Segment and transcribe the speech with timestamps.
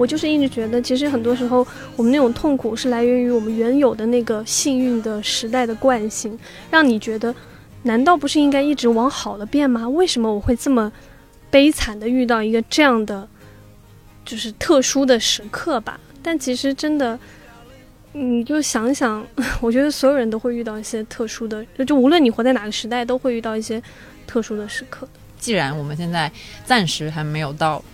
[0.00, 1.58] 我就是一直觉得，其实很多时候
[1.94, 6.38] 我们那种痛苦是来源于我们原有的那个幸运的时代的惯性，
[6.70, 7.34] 让你觉得，
[7.82, 9.86] 难道不是应该一直往好了变吗？
[9.86, 10.90] 为什么我会这么
[11.50, 13.28] 悲惨的遇到一个这样的，
[14.24, 16.00] 就是特殊的时刻吧？
[16.22, 17.18] 但其实真的，
[18.12, 19.22] 你就想想，
[19.60, 23.82] 我觉得所有人都会遇到一些特殊的，就就无论你活在哪个时代，都会遇到一些
[24.26, 25.06] 特殊的时刻。
[25.38, 26.32] 既然我们现在
[26.64, 27.84] 暂时还没有到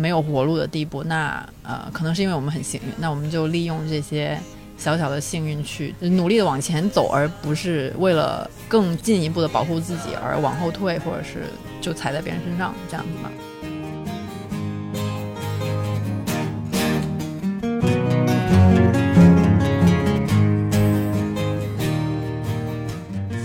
[0.00, 4.40] 没有活路的地步，那呃，可能是因为我们很幸运，那我们就利用这些
[4.78, 11.44] 小小的幸运去努力的往前走，而不是为了更进一步的保护自己而往后退，或者是
[11.82, 13.30] 就踩在别人身上这样子吧。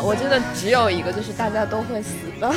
[0.07, 2.49] 我真的只有一个，就是大家都会死的，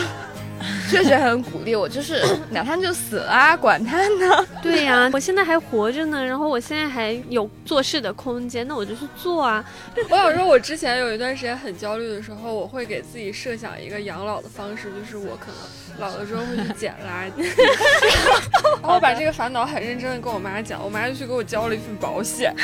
[0.89, 4.47] 确实很鼓励我，就是 哪怕就死啊，管他呢。
[4.63, 9.65] 对呀、 我现在还活着呢，然后我现在还有做事的空间，那我就去做啊。
[10.09, 17.45] 我想说，我之前有一段时间很焦虑的时候，我会给自己设想一个养老的方式，就是我可能老了之后会去捡垃圾，
[18.81, 22.55] 然后我把这个烦恼很认真的跟我妈讲，我妈就去给我交了一份保险。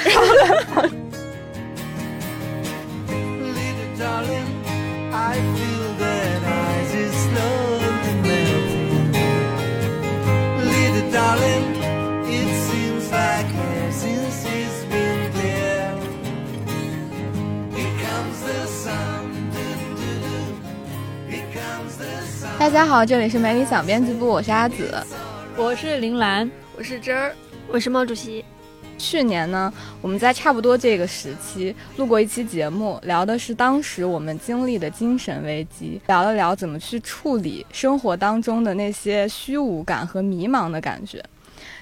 [3.06, 4.48] Little darling,
[5.12, 7.73] I feel that ice is slowly
[11.14, 11.76] darling,
[12.26, 15.94] it seems like years since it's been clear.
[17.70, 19.22] Here comes the sun,
[19.54, 20.50] doo doo doo.
[21.30, 22.58] Here comes the sun.
[22.58, 24.92] 大家好，这里是没理想编辑部，我是阿紫。
[25.56, 27.32] 我是林兰，我是真儿，
[27.68, 28.44] 我是毛主席，
[29.04, 29.70] 去年呢，
[30.00, 41.22] 我们在差不多这个时期录过一期节目，聊的是当时我们经历的精神危机，聊了聊怎么去处理生活当中的那些虚无感和迷茫的感觉。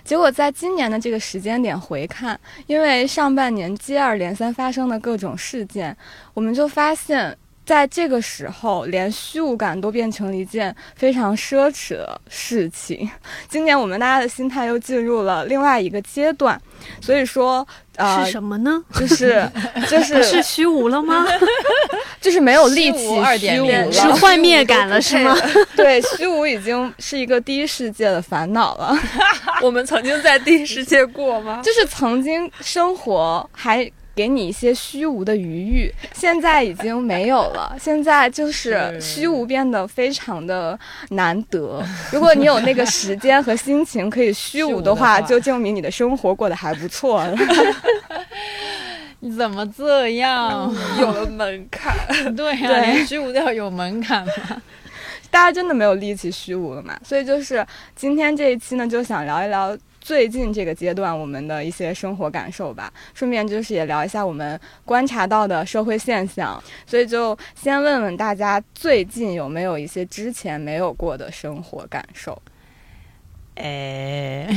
[0.02, 5.96] 结果在今年的这个时间点回看，因为上半年接二连三发生的各种事件，
[6.34, 7.38] 我们就发现。
[7.64, 13.08] 在这个时候，连虚无感都变成了一件非常奢侈的事情。
[13.48, 16.60] 今年我们大家的心态又进入了另外一个阶段，
[17.00, 18.82] 所以说，呃，是什么呢？
[18.94, 19.48] 就是
[19.88, 21.24] 就是是虚无了吗？
[22.20, 25.36] 就是没有力气虚无2.0虚无了，是幻灭感了是吗？
[25.76, 28.96] 对，虚无已经是一个第一世界的烦恼了。
[29.62, 31.60] 我们曾经在第一世界过吗？
[31.64, 37.74] 就是曾经生活还给你一些虚无的余裕，现在已经没有了。
[37.80, 40.78] 现在就是是虚无变得非常的
[41.10, 41.82] 难得。
[42.12, 47.34] 如果你有那个时间和心情可以虚无的话，的话就证明你的生活过得还不错了。
[49.20, 50.72] 你 怎么这样？
[51.00, 51.94] 有了门槛，
[52.36, 54.32] 对呀、虚无都要有门槛吗？
[55.30, 56.94] 大家真的没有力气虚无了嘛？
[57.02, 66.60] 所以就是今天这一期呢，就想聊一聊最近这个阶段我们的一些生活感受吧，顺便就是也聊一下我们观察到的社会现象。
[66.84, 72.40] 所以就先问问大家，最近有没有一些之前没有过的生活感受？
[73.54, 74.48] 哎，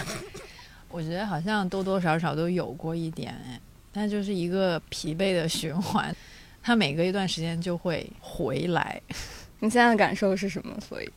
[0.88, 3.60] 我觉得好像多多少少都有过一点，哎，
[3.92, 6.14] 但就是一个疲惫的循环，
[6.62, 8.98] 它每隔一段时间就会回来，
[9.60, 10.74] 你现在的感受是什么？
[10.80, 11.10] 所以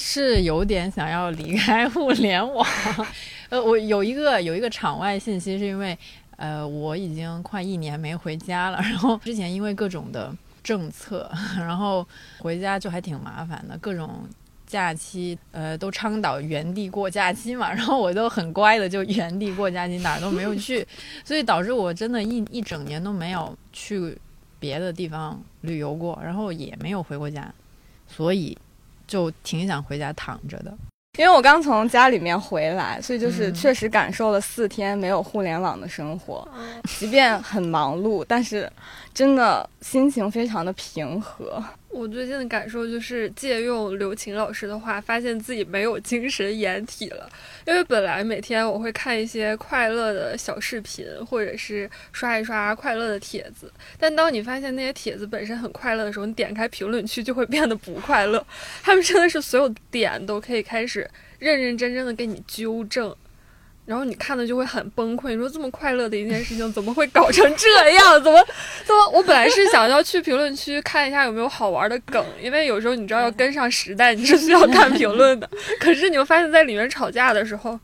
[0.00, 2.64] 是有点想要离开互联网。
[3.50, 5.98] 呃，我有一个有一个场外信息，是因为
[6.36, 12.06] 呃我已经快一年没回家了，然后之前因为各种的政策，然后
[12.38, 14.24] 回家就还挺麻烦的，各种。
[14.68, 20.86] 假期，呃，都倡导原地过假期嘛，然后我都很乖的就原地过假期，哪儿都没有去，
[21.24, 24.14] 所以导致我真的一一整年都没有去
[24.60, 27.50] 别的地方旅游过，然后也没有回过家，
[28.06, 28.54] 所以
[29.08, 30.72] 就挺想回家躺着的。
[31.18, 36.46] 因为我刚从家里面回来，所以就是嗯确实感受了四天没有互联网的生活，
[36.84, 38.70] 即便很忙碌，但是
[39.12, 41.60] 真的心情非常的平和。
[41.90, 47.28] 我最近的感受就是借用刘琴老师的话，发现自己没有精神掩体了。
[47.66, 58.46] 因为本来每天我会看一些快乐的小视频，或者是刷一刷快乐的帖子，但当你发现那些帖子本身很快乐的时候，你点开评论区就会变得不快乐。
[58.82, 61.08] 他们真的是所有点都可以开始
[61.38, 63.14] 认认真真的给你纠正。
[63.88, 65.30] 然后你看的就会很崩溃。
[65.30, 68.22] 你说这么快乐的一件事情，怎么会搞成这样？
[68.22, 68.38] 怎么
[68.84, 69.10] 怎么？
[69.14, 75.48] 我本来是想要去评论区看一下有没有好玩的梗，因为有时候你知道要跟上时代，你是需要看评论的。
[75.80, 77.80] 可是你会发现在里面吵架的时候，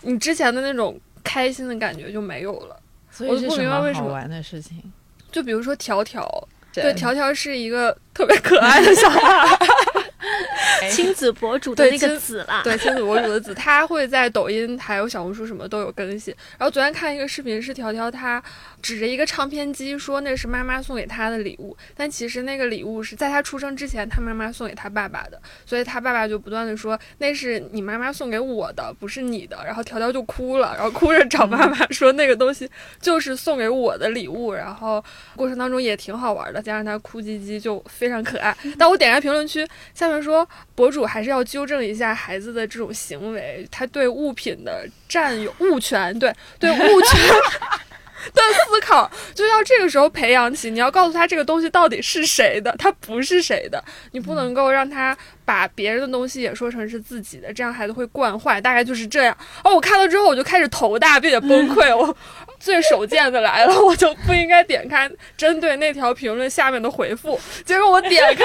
[0.00, 2.76] 你之前的那种开心的感觉就没有了。
[3.10, 4.82] 所我不明白为什么好玩的事情？
[5.30, 6.26] 就比如说条条，
[6.72, 9.20] 对，条条是一个特别可爱的小孩。
[10.90, 16.34] 亲子博主的那个对亲子啦，对，亲子博主的子，他会在抖音还有小红书什么都有更新。
[16.58, 18.42] 然后昨天看一个视频，是条条他
[18.80, 29.58] 指着一个唱片机说那是妈妈送给他的礼物，但其实那个礼物是在他出生之前他妈妈送给他爸爸的，所以他爸爸就不断的说那是你妈妈送给我的，不是你的。
[29.64, 32.68] 然后条条就哭了，然后哭着找妈妈说那个东西
[33.00, 34.52] 就是送给我的礼物。
[34.52, 35.04] 然后
[35.36, 38.56] 过程当中也挺好玩的，加上他哭唧唧就非常可爱。
[38.78, 40.48] 但我点开评论区下面说，
[40.78, 47.20] 博主还是要纠正一下孩子的这种行为，他对物品的占有物权，对对物权
[48.32, 50.70] 的思考，就要这个时候培养起。
[50.70, 53.82] 你要告诉他这个东西到底是谁的，他不是谁的，
[54.12, 58.60] 你不能够让他把别人的东西也说成是自己的，这样孩子会惯坏。
[58.60, 59.36] 大概就是这样。
[59.64, 61.96] 哦，我看了之后我就开始头大，并且崩溃。
[61.96, 62.16] 我
[62.58, 68.44] 最手贱的来了，我就不应该点开针对那条评论下面的回复， 结果我点开，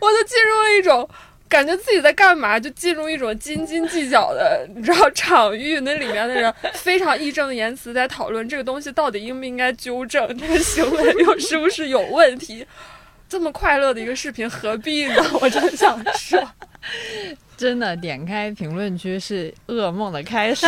[0.00, 1.08] 我就进入了一种。
[1.48, 12.66] 感觉自己在干嘛，就进入一种斤斤计较的，你知道场域，那里面的人非常义正言辞在讨论这个东西到底应不应该纠正，这个行为又是不是有问题。
[13.28, 15.24] 这么快乐的一个视频，何必呢？
[15.40, 16.42] 我真想说，
[17.56, 20.66] 真的，点开评论区是噩梦的开始。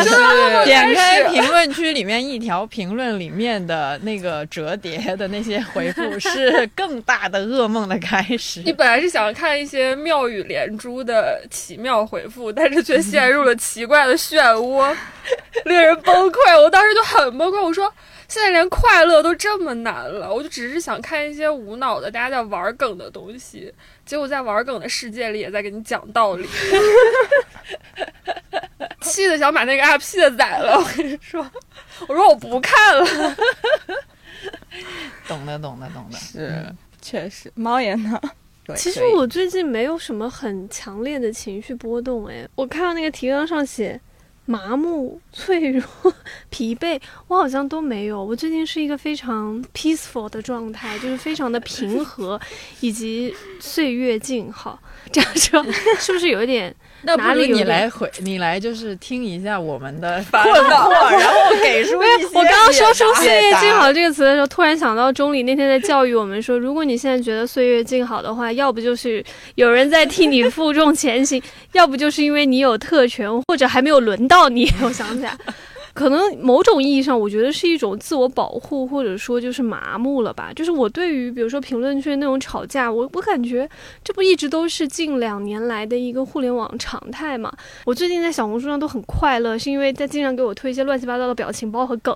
[0.64, 8.62] 点开评论区里面一条评论里面的那个折叠的那些回复， 是更大的噩梦的开始。
[8.64, 14.96] 你本来是想看一些妙语连珠的奇妙回复，但是却陷入了奇怪的漩涡，
[15.67, 16.62] 令人崩溃。
[16.62, 17.93] 我当时就很崩溃，我说。
[18.31, 23.73] 现在连快乐都这么难了，我就只是想看一些无脑的大家在玩梗的东西，
[24.08, 26.49] 结果在玩梗的世界里也在给你讲道理，
[29.02, 30.78] 气的想把那个 app 卸载了。
[30.78, 31.46] 我跟你说，
[32.08, 33.37] 我说我不看了。
[35.28, 36.16] 懂的，懂的，懂的。
[36.16, 36.64] 是，
[37.02, 38.19] 确实，猫眼呢？
[38.75, 44.00] 其实我最近没有什么很强烈的情绪波动，哎，我看到那个提纲上写
[44.48, 45.84] 麻木、脆弱、
[46.48, 48.24] 疲惫，我好像都没有。
[48.24, 52.40] 我最近是一个非常 peaceful 的状态，就是非常的平和，
[52.80, 54.78] 以及岁月静好。
[55.12, 55.62] 这样说
[56.00, 56.74] 是不是有一点？
[57.02, 69.24] 那不如你来回，你来就是听一下我们的烦困惑，然后给出一些我刚刚说出“岁月静好”这个词的时候，突然想到钟离那天在教育我们说，如果你现在觉得岁月静好的话，要不就是
[69.54, 71.40] 有人在替你负重前行，
[71.72, 74.70] 要不就是因为你有特权，或者还没有轮到你。
[74.85, 75.35] 我想起来，
[75.94, 80.52] 可能某种意义上，我觉得是一种自我保护，或者说就是麻木了吧。
[80.55, 83.69] 就是我对于比如说评论区那种吵架，我我感觉
[84.05, 87.50] 这不一直都是近两年来的一个互联网常态嘛。
[87.87, 92.14] 我最近在小红书上都很快乐，是因为他经常给我推一些乱七八糟的表情包和梗，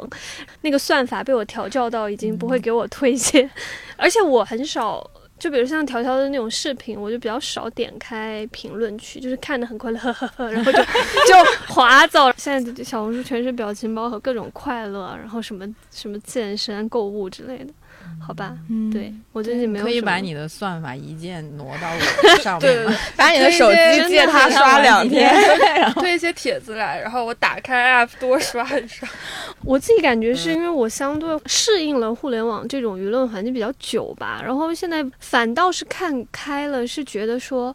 [0.61, 3.51] 那个算法被我调教到已经不会给我推一些，
[3.97, 5.11] 而且我很少。
[5.43, 10.79] 就比如像条条的那种视频，我就比较少点开评论区，就是看的很快乐，呵呵呵，然后就
[11.27, 12.35] 就划走了。
[12.39, 17.73] 现在的小红书全是表情包和各种快乐，然后什么什么健身、购物之类的，
[18.21, 18.57] 好吧？
[18.69, 22.99] 嗯对我最近没有可以把你的算法一键挪到我 上对对面吗？
[23.17, 25.33] 把你的手机借他刷两天。
[25.95, 29.09] 推一些帖子来，然后我打开 app 多刷一刷。
[29.65, 37.75] 我自己感觉是因为我相对适应了互联网这种舆论环境比较久吧，然后现在反倒是看开了，是觉得说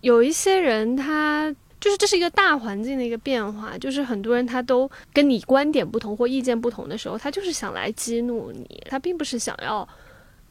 [0.00, 1.54] 有一些人他。
[1.78, 9.86] 就是这是一个大环境的一个变化，就是很多人他都跟你观点不同或意见不同的时候，他就是想来激怒你，他并不是想要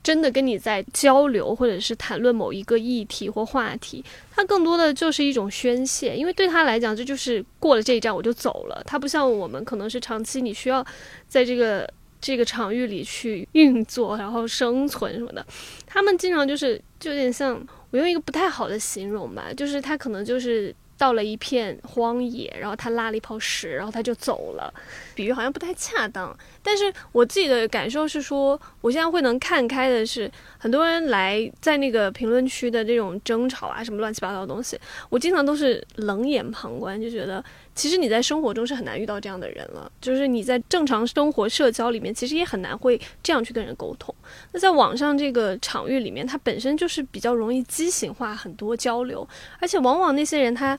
[0.04, 8.84] 真的跟你在交流或者是谈论某一个议题或话题，他更多的就是一种宣泄，因为对他来讲，这就是过了这一站我就走了。
[8.86, 10.86] 他不像我们，可能是长期你需要
[11.28, 11.92] 在这个
[12.22, 15.44] 这个场域里去运作，然后生存什么的。
[15.88, 20.74] 他们经常就是就有点像我用一个不太好的形容吧，就是他可能就是。
[20.98, 24.74] 到了一片荒野，然后他拉了一泡屎，然后他就走了。
[25.14, 30.32] 比喻好像不太恰当，但是我自己的感受是说，我现在会能看开的是，
[30.66, 34.76] 很多人来在那个评论区的这种争吵啊，什么乱七八糟的东西，
[35.10, 37.44] 我经常都是冷眼旁观，就觉得
[37.76, 44.16] 其实你在生活中是很难遇到这样的人了，就是你在正常生活社交里面，其实也很难会这样去跟人沟通。
[44.54, 49.28] 那在网上这个场域里面，它本身就是比较容易畸形化很多交流，
[49.60, 50.76] 而且往往那些人他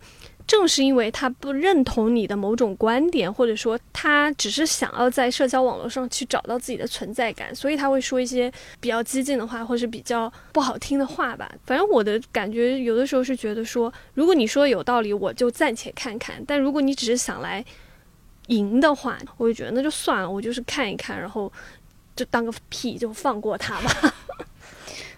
[0.47, 11.51] 正是因为他不认同你的某种观点，或者说他只是想要在社交网络上去找到自己的存在感，所以他会说一些比较激进的话，或是比较不好听的话吧。
[11.65, 17.65] 反正我的感觉有的时候是觉得说，如果你说有道理，我就暂且看看；但如果你只是想来
[18.47, 21.53] 赢的话，我就觉得那就算了，我就是看一看，然后
[22.15, 24.15] 就当个屁，就放过他吧。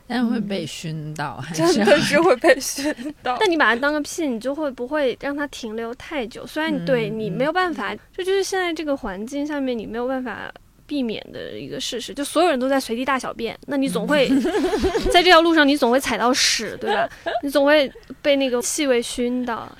[0.08, 3.36] 但会被熏到，还真是的是会被熏到。
[3.40, 6.46] 但你把它当个屁，你就会不会让它停留太久？
[6.46, 10.50] 虽然对嗯你没有办法，这就是现在这个环境下面你没有办法
[10.88, 14.26] 避免的一个事实，就所有人都在随地大小便，那你总会
[15.12, 17.08] 在这条路上，你总会踩到屎，对吧？
[17.44, 17.92] 你总会
[18.22, 19.70] 被那个气味熏到。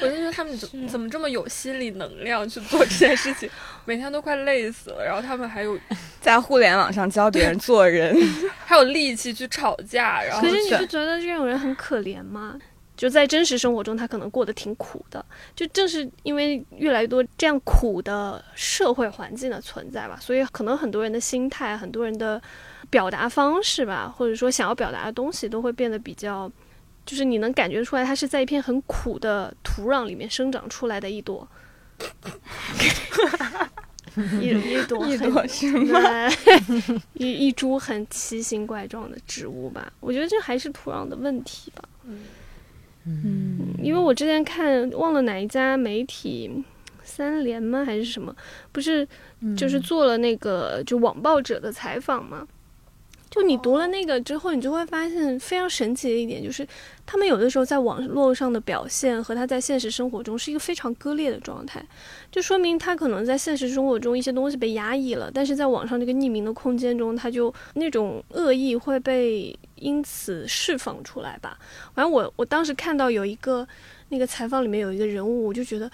[0.00, 3.48] 我就觉得他们怎怎么这么有心理能量去做这件事情，
[3.84, 5.78] 每天都快累死了，然后他们还有
[6.20, 8.16] 在互联网上教别人做人，
[8.64, 12.56] 还有力气去吵架，然后可是你去不觉得这种人很可怜吗？
[13.00, 15.24] 就在真实生活中，他可能过得挺苦的。
[15.56, 22.38] 就正是因为越来越多这样苦的社会环境的存在吧，所以可能很多人的心态、很多人的
[22.90, 26.52] 表达方式吧，或者说想要表达的东西，都会变得比较，
[27.06, 31.48] 就是你能感觉出来，它是在一片很苦的土壤里面生长出来的一朵，
[34.42, 36.30] 一 一朵一很朵什么？
[37.14, 39.90] 一一株很奇形怪状的植物吧。
[40.00, 41.82] 我觉得这还是土壤的问题吧。
[42.04, 42.18] 嗯，
[43.82, 46.50] 因为我之前看忘了哪一家媒体，
[47.02, 48.34] 三联吗还是什么？
[48.72, 49.06] 不是，
[49.56, 52.46] 就是做了那个就网暴者的采访嘛。
[53.30, 56.66] 就你读了那个之后，你就会发现非常神奇的一点，就是
[57.06, 61.80] 他们有的时候在网络上的表现和他在现实生活中是一个非常割裂的状态，
[62.32, 71.56] 就说明他可能在现实生活中一些东西被压抑了，但是在网上这个匿名的空间中，他就那种恶意会被因此释放出来吧。
[71.94, 73.64] 反正我我当时看到有一个
[74.08, 75.88] 那个采访里面有一个人物，我就觉得。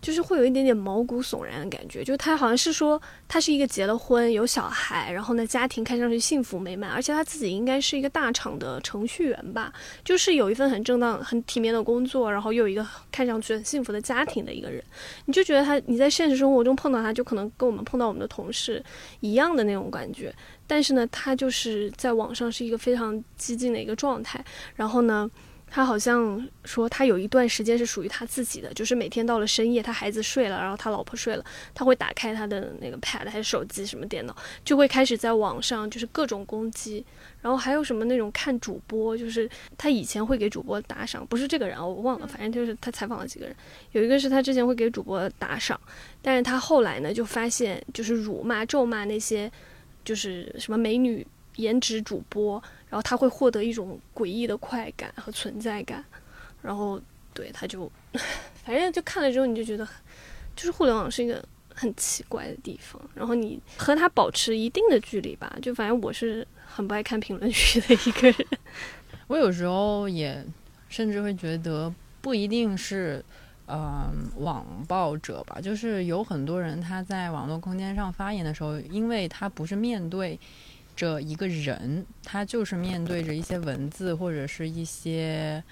[0.00, 9.72] 就是会有一点点毛骨悚然的感觉，就他好像是说他是一个结了婚有小孩，然后呢家庭看上去幸福美满，而且他自己应该是一个大厂的程序员吧，
[10.04, 14.82] 就是有一份很正当、很体面的工作，然后又有一个看上去很幸福的家庭的一个人，
[15.24, 18.84] 你就觉得他你在现实生活中碰到他，就可能跟我们碰到我们的同事
[19.20, 20.32] 一样的那种感觉，
[20.66, 24.44] 但是呢，他就是在网上是一个非常激进的一个状态，
[24.76, 25.28] 然后呢。
[25.68, 31.44] 他好像说，他有一段时间是属于他自己的，就是每天到了深夜，他孩子睡了，然后他老婆睡了，
[31.74, 37.04] 他会打开他的那个 pad 还是手机什么电脑，就会开始在网上就是各种攻击，
[37.42, 43.54] 然后还有什么那种看主播，就是他以前会给主播打赏，不是这个人我忘了，反正就是他采访了几个人，
[43.92, 45.78] 有一个是他之前会给主播打赏，
[46.22, 49.50] 但是他后来呢就发现就是辱骂咒骂那些
[50.04, 52.62] 就是什么美女颜值主播。
[52.88, 56.04] 然后他会获得一种诡异的快感和存在感，
[56.62, 57.00] 然后
[57.34, 57.90] 对他就，
[58.64, 59.86] 反正就看了之后你就觉得，
[60.54, 61.42] 就是互联网是一个
[61.74, 65.56] 很奇怪的地方，然后你和他保持一定的距离吧。
[65.60, 68.46] 就反正我是很不爱看评论区的一个人。
[69.28, 70.44] 我有时候也
[70.88, 73.24] 甚至会觉得不一定是。
[73.68, 80.38] 嗯、呃，网暴者吧，就是有很多人他在网络空间上发言的时候，因为他不是面对
[80.96, 85.62] 着一个人，他就是面对着一些文字或者是一些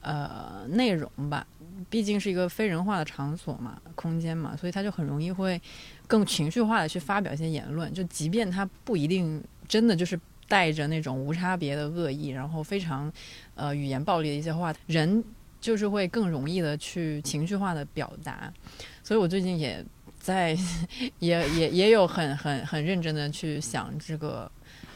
[0.00, 1.44] 呃内容吧，
[1.90, 5.60] 毕竟是一个非人化的场所嘛，空间嘛，所以他就很容易会
[6.06, 13.12] 更情绪化的去发表一些言论，就即便他不一定真的就是带着那种无差别的恶意，然后非常
[13.56, 15.22] 呃语言暴力的一些话，人
[15.60, 18.52] 就是会更容易的去情绪化的表达，
[19.02, 19.84] 所以我最近也
[20.20, 20.56] 在
[21.18, 24.48] 也也也有很很很认真的去想这个。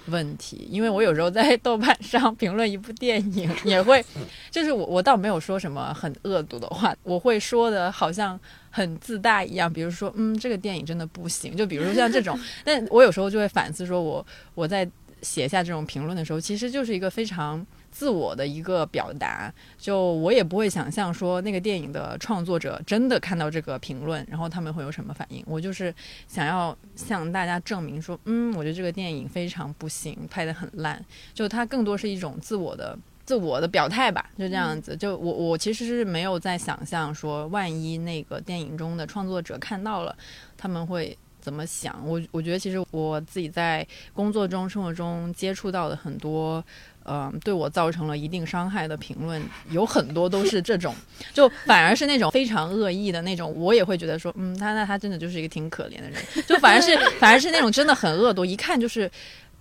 [0.06, 4.04] 问题，因为我有时候在豆瓣上评论一部电影， 也会，
[4.50, 8.38] 就是我我倒没有说什么很恶毒的话，我会说的好像
[8.70, 14.88] 很自大一样，比如说，嗯，这个电影真的不行，就比如说像这种， 但我有时候就会反思，说我我在
[15.22, 17.64] 写下这种评论的时候，其实就是一个非常。
[17.92, 25.44] 自我的一个表达，就我也不会想象说那个电影的创作者真的看到这个评论，然后他们会有什么反应。
[25.46, 25.94] 我就是
[26.26, 31.00] 想要向大家证明说，嗯，我觉得这个电影非常不行，拍得很烂。
[31.34, 34.96] 就它更多是一种自我的、自我的表态吧，就这样子。
[34.96, 40.16] 就我我其实是没有在想象说，万一那个电影中的创作者看到了，
[40.56, 41.16] 他们会。
[41.42, 42.00] 怎么想？
[42.06, 46.64] 我我觉得其实我自己在工作中、生活中接触到的很多，嗯、
[47.04, 50.94] 呃，对我造成了一定伤害的评论，有很多都是这种，
[51.32, 56.14] 就反而是那种非常恶意的那种，我也会觉得说，嗯，他那他真的就是一个挺可怜的人，
[56.46, 59.10] 就反而是反而是那种真的很恶毒，一看就是。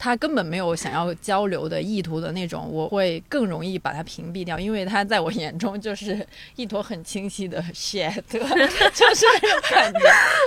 [0.03, 9.99] 他根本没有想要交流的意图的那种，我会更容易把他屏蔽掉，因为他在我眼中就是一坨很清晰的 shit，就是那种感觉。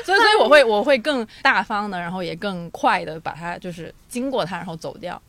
[0.04, 5.22] 所以，所以我会我会更大方的，然后也更快的把他就是经过他，然后走掉。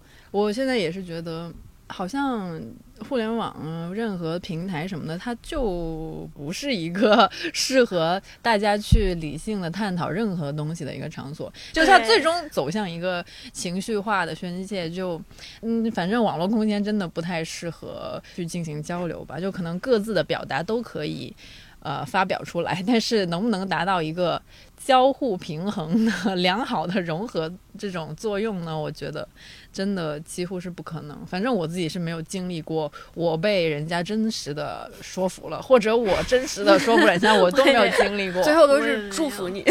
[0.44, 1.50] 我现在也是觉得，
[1.88, 2.62] 好像
[3.08, 11.51] 互联网任何平台什么的，它就不是一个 适合大家去理性的探讨任何东西的一个场所。
[11.72, 15.22] 就它最终走向一个情绪化的宣泄，就
[15.62, 19.39] 嗯，反正网络空间真的不太适合去进行交流吧。
[19.39, 21.34] 就可能各自的表达都可以。
[21.82, 24.42] 呃，发表出来，但是能不能达到一个
[24.75, 28.75] 交互平衡的 良好的融合这种作用呢？
[28.75, 29.27] 我觉得
[29.75, 31.25] 真的几乎是不可能。
[31.25, 38.41] 反正我自己是没有经历过，我被人家真实的说服了，或者我真实的说服人家， 我都没有经历过。
[38.41, 39.62] 最后都是祝福你，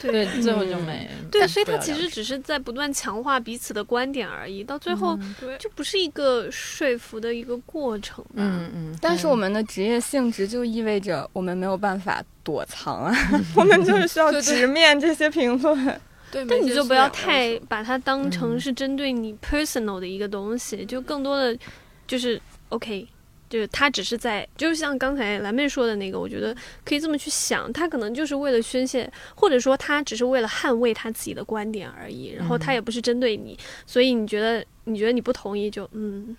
[0.00, 1.06] 对，最后就没。
[1.30, 5.18] 对，所以他其实只是在不断强化彼此的观点而已，到最后
[5.58, 8.24] 就不是一个说服的一个过程。
[8.32, 8.98] 嗯嗯。
[9.02, 13.14] 但是我们的职业性质就意味着我们没有办法躲藏啊，
[13.54, 16.00] 我们就是需要直面这些评论。
[16.32, 21.56] 对，但你就不要太把它当成是针对你 personal 的一个东西，就更多的
[22.06, 23.06] 就是 OK，
[23.50, 36.36] 就是他只是在，就像刚才蓝妹说的那个，我觉得可以这么去想，他可能就是为了宣泄，或者说他只是为了捍卫他自己的观点而已，然后他也不是针对你，所以你觉得你觉得你不同意就嗯。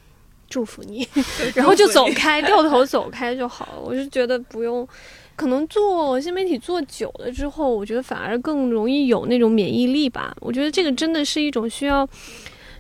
[0.50, 1.08] 祝福你，
[1.56, 3.80] 然后就走 开，掉头走开就好了。
[3.80, 4.88] 我就觉得不用，
[5.36, 10.36] 可能做新媒体做久了之后，我觉得反而更容易有那种免疫力吧。
[10.40, 12.08] 我觉得这个真的是一种需要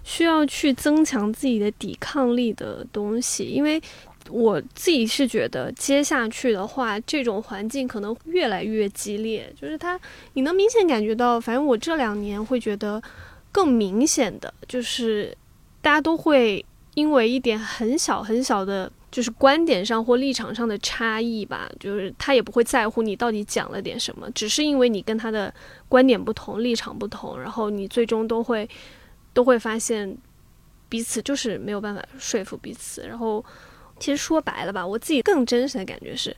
[0.03, 3.45] 需要去增强自己的抵抗力的东西。
[3.45, 3.81] 因为
[4.29, 9.54] 我自己是觉得，接下去的话，这种环境可能越来越激烈。
[9.60, 9.99] 就是它，
[10.34, 13.01] 你能明显感觉到，反正我这两年会觉得
[13.51, 15.36] 更明显的，就是
[15.82, 16.65] 大家都会。
[16.95, 25.54] 因为一点很小很小的，就是观点上或立场上的差异吧，就是他也不会在乎你到底讲了点什么，只是因为你跟他的
[25.88, 28.67] 观点不同、立场不同，然后你最终都会
[29.32, 30.17] 都会发现
[30.89, 33.04] 彼此就是没有办法说服彼此。
[33.08, 33.45] 然后，
[33.99, 36.36] 其实说白了吧，我自己更真实的感觉是。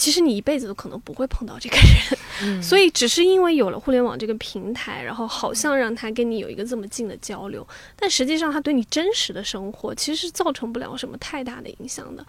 [0.00, 12.24] 其实你一辈子都可能不会碰到这个人， 所以只是因为有了互联网这个平台，然后好像让他跟你有一个这么近的交流，但实际上他对你真实的生活其实是造成不了什么太大的影响的。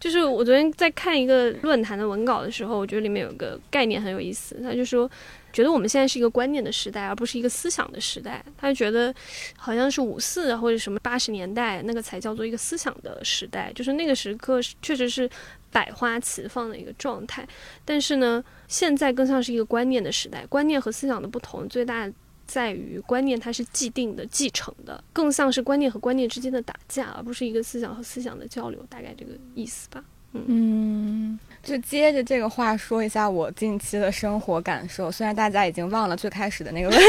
[0.00, 5.10] 就是我昨天在看一个论坛的文稿的时候，我觉得里面有个概念很有意思，他就说。
[5.52, 8.42] 觉得我们现在是一个观念的时代，而不是一个思想的时代。
[8.56, 9.14] 他就觉得，
[9.54, 15.28] 好像是五四或者什么八十年代那个才叫做一个思想的时代，就是那个时刻确实是
[15.72, 17.44] 百花齐放的一个状态。
[17.84, 20.46] 但是呢，现在更像是一个观念的时代。
[20.46, 22.08] 观念和思想的不同，最大
[22.46, 28.84] 在于观念它是既定的、继承的，更像是观念和观念之间的打架，而不是一个思想和思想的交流。
[28.88, 30.04] 大概这个意思吧。
[30.32, 31.38] 嗯。
[31.62, 37.04] 就接着这个话说一下我近期的生活感受，虽然大家已经忘了最开始的那个问题，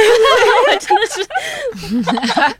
[0.80, 2.56] 真的是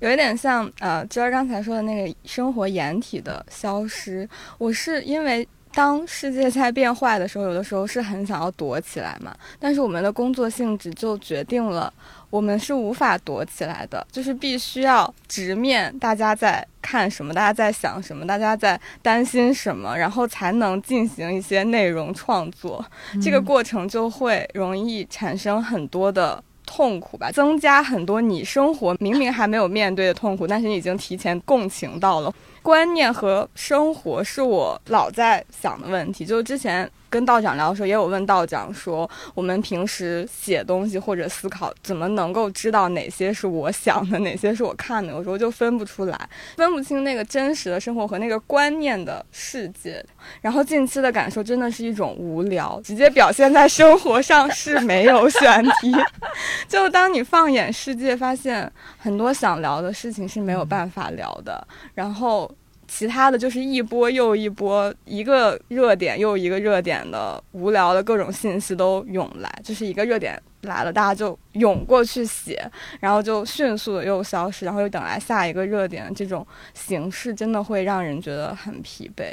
[0.00, 4.28] 有一点像呃，娟儿刚才说的那个生活掩体的消失。
[4.58, 11.94] 我是因为当世界在变坏的时候，有的时候是很想要躲起来嘛，但是我们的工作性质就决定了。
[12.28, 22.84] 我们是无法躲起来的，就是必须要直面大家在看什么，大家在想什么，大家在担心什么，然后才能进行一些内容创作。
[23.22, 32.34] 这个过程就会容易产生很多的痛苦吧，增加很多你生活明明还没有面对的痛苦，但是你已经提前共情到了。
[32.62, 36.90] 观念和生活是我老在想的问题，就之前。
[37.16, 45.10] 跟道长聊的时候，也有问道长说，我们平时写东西或者思考，怎么能够知道哪些是我想的，哪些是我看的？
[45.14, 50.04] 有时候就分不出来，分不清那个真实的生活和那个观念的世界。
[50.42, 55.96] 然后近期的感受真的是一种无聊，直接表现在生活上是没有选题。
[56.68, 62.54] 就当你放眼世界，发现很多想聊的事情是没有办法聊的，然后。
[62.88, 72.70] 其他的就是一波又一波，一个热点又一个热点的无聊的各种信息都涌来，就是一个热点来了，大家就涌过去写，
[73.00, 79.32] 然后就迅速的又消失，然后又等来下一个热点，这种形式真的会让人觉得很疲惫。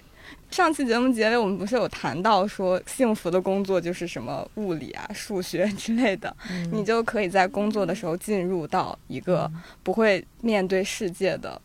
[0.50, 6.36] 上期节目结尾我们不是有谈到说，幸福的工作就是什么物理啊、数学之类的，
[6.72, 11.60] 你就可以在工作的时候进入到一个不会面对世界的。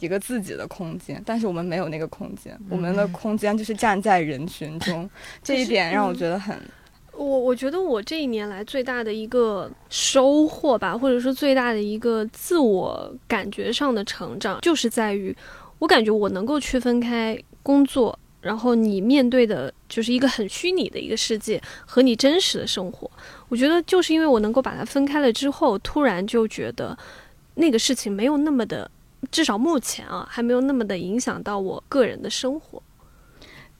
[0.00, 5.08] 一个自己的空间，但是我们没有那个空间，我们的空间就是站在人群中，
[5.42, 6.56] 这一点让我觉得很。
[7.12, 15.36] 我我觉得我这一年来最大的一个收获吧，或者说最大的一个自我感觉上的成长，就是在于
[15.80, 23.10] 我感觉我能够区分开工作，然后你面对的就是一个很虚拟的一个世界和你真实的生活。
[23.48, 26.96] 我觉得就是因为我能够把它分开了之后，突然就觉得
[27.56, 28.88] 那个事情没有那么的，
[29.30, 32.82] 至少目前啊，还没有那么的影响到我个人的生活。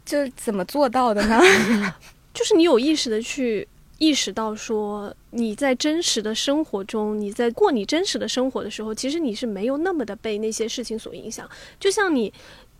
[0.04, 1.38] 就是怎么做到的呢？
[2.32, 3.66] 就是你有意识的去
[3.98, 11.48] 意识到说你在真实的生活中，你在过你真实的生活的时候，其实你是没有那么的被那些事情所影响。
[11.78, 12.32] 就像你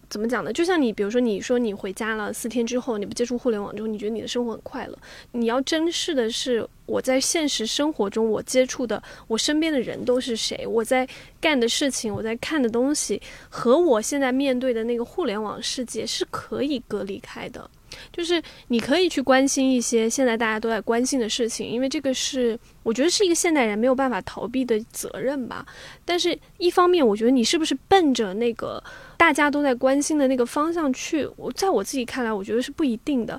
[0.09, 0.53] 怎么讲呢？
[0.53, 4.99] 就像你比如说你说你回家了四天之后，你不接触互联网之后，你觉得你的生活很快乐。
[5.33, 11.07] 你要珍视的是我在现实生活中我接触的我身边的人都是谁，我在
[11.41, 17.71] 干的事情，我在看的东西和我现在面对的那个互联网世界是可以隔离开的。
[18.13, 25.67] 就是你可以去关心一些现在大家都在关心的事情，因为这个是我觉得是一个现代人没有办法逃避的责任吧。
[26.05, 28.83] 但是，一方面，我觉得你是不是奔着那个
[29.19, 31.29] 大家都在关心的那个方向去？
[31.37, 33.39] 我在我自己看来，我觉得是不一定的。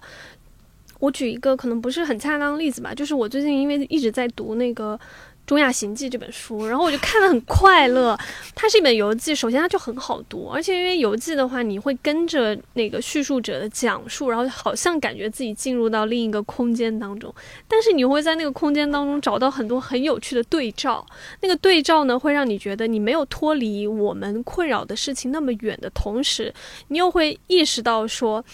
[1.00, 4.96] 我举一个可能不是很恰当的例子吧，就是我最近因为一直在读那个。
[5.50, 8.16] 《中亚行记》这本书，然后我就看得很快乐。
[8.54, 17.34] 它是一本游记，首先它就很好读，而且因为游记的话，你会跟着那个叙述者的讲述，然后好像感觉自己进入到另一个空间当中。
[17.68, 21.04] 但是你会在那个空间当中找到很多很有趣的对照，
[21.42, 26.54] 那个对照呢，会让你觉得你没有脱离我们困扰的事情那么远的同时，
[26.90, 28.46] 你又会意识到说。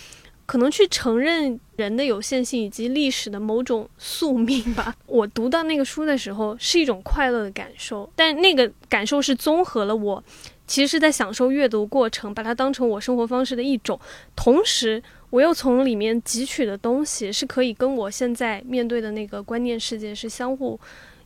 [0.46, 4.96] 可能去承认人的有限性以及历史的某种宿命吧。
[5.08, 10.24] 我读到那个书的时候是一种快乐的感受，但那个感受是综合了我
[10.68, 14.00] 其实是在享受阅读过程，把它当成我生活方式的一种，
[14.36, 20.80] 同时我又从里面汲取的东西是可以跟我现在面对的那个观念世界是相互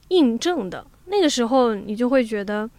[0.10, 0.86] 印证的。
[1.08, 2.70] 那个时候你就会觉得。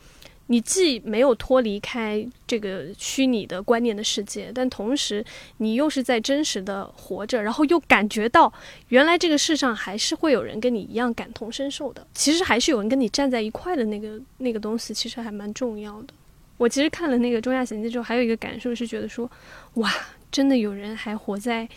[0.52, 5.24] 你既没有脱离开这个虚拟的观念的世界，但同时
[5.58, 8.52] 你又是在真实的活着，然后又感觉到
[8.88, 12.04] 原来这个世上还是会有人跟你一样感同身受的。
[12.14, 16.08] 其实还是有人跟你站在一块的那个那个东西，其实还蛮重要的。
[16.56, 19.30] 我其实看了那个《中亚行记》之后，还有一个感受是觉得说，
[19.74, 19.88] 哇，
[20.32, 21.68] 真的有人还活在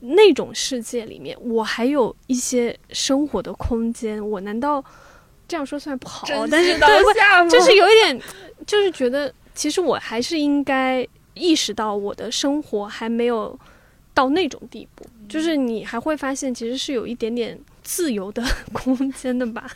[0.00, 4.82] 那种世界里面，我还有一些生活的空间，我难道？
[5.46, 8.20] 这样说虽然不好，但是对，就是有一点，
[8.66, 13.58] 就是觉得其实我还是应该意识到我的生活还没有
[14.12, 19.70] 到那种地步，就是你还会发现其实是有一点点自由的 空间的吧。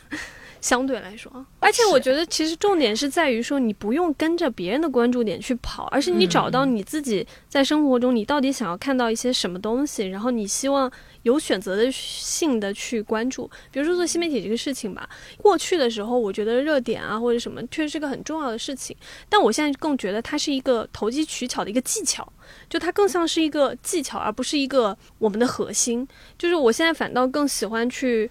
[0.61, 10.91] 相对来说，而且我觉得其实重点是在于说，你不用跟着别人的关注点去跑，而是你找到你自己在生活中你到底想要看到一些什么东西，然后你希望
[11.23, 13.49] 有选择的性的去关注。
[13.71, 18.95] 比如说做新媒体这个事情吧，过去的时候我觉得热点啊或者什么确实是个很重要的事情，
[19.29, 22.27] 但我现在更觉得它是一个投机取巧的一个技巧，
[22.69, 26.05] 就它更像是一个技巧，而不是一个我们的核心。
[26.37, 28.29] 就是我现在反倒更喜欢去。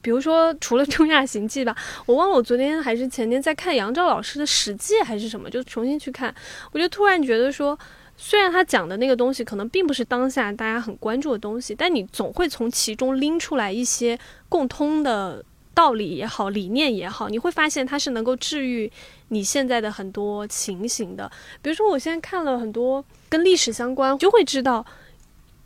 [0.00, 6.34] 比如说，除了《中亚行记》吧， 我忘了我昨天还是前天在看杨照老师的《史记》还是什么，就重新去看，
[6.72, 7.78] 我就突然觉得说，
[8.16, 18.90] 虽然他讲的那个东西可能并不是当下大家很关注的东西，但你总会从其中拎出来一些共通的道理也好，理念也好，你会发现它是能够治愈
[19.28, 21.30] 你现在的很多情形的。
[21.60, 24.86] 比如说，我现在看了很多跟历史相关，就会知道，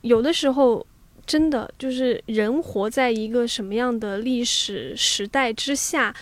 [0.00, 0.86] 有的时候。
[1.32, 6.14] 真的就是人活在一个什么样的历史时代之下，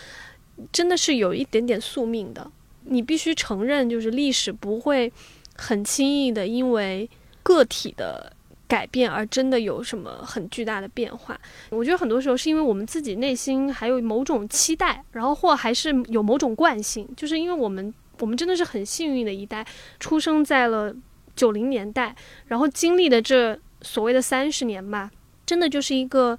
[0.71, 2.49] 真的是有一点点宿命的。
[2.85, 5.11] 你必须承认，就是历史不会
[5.57, 7.09] 很轻易的因为
[7.43, 8.31] 个体的
[8.69, 11.37] 改变而真的有什么很巨大的变化。
[11.71, 19.67] 我觉得很多时候是因为我们自己内心还有某种期待，然后或还是有某种惯性，就是因为我们我们真的是很幸运的一代，
[19.99, 20.95] 出生在了
[21.35, 22.15] 九零年代，
[22.47, 23.59] 然后经历的这。
[23.81, 25.11] 所谓的三十年吧，
[25.45, 26.37] 真的就是一个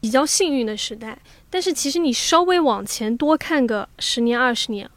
[0.00, 1.18] 比较幸运的时代。
[1.48, 4.88] 但是其实你稍微往前多看个十年、二十年，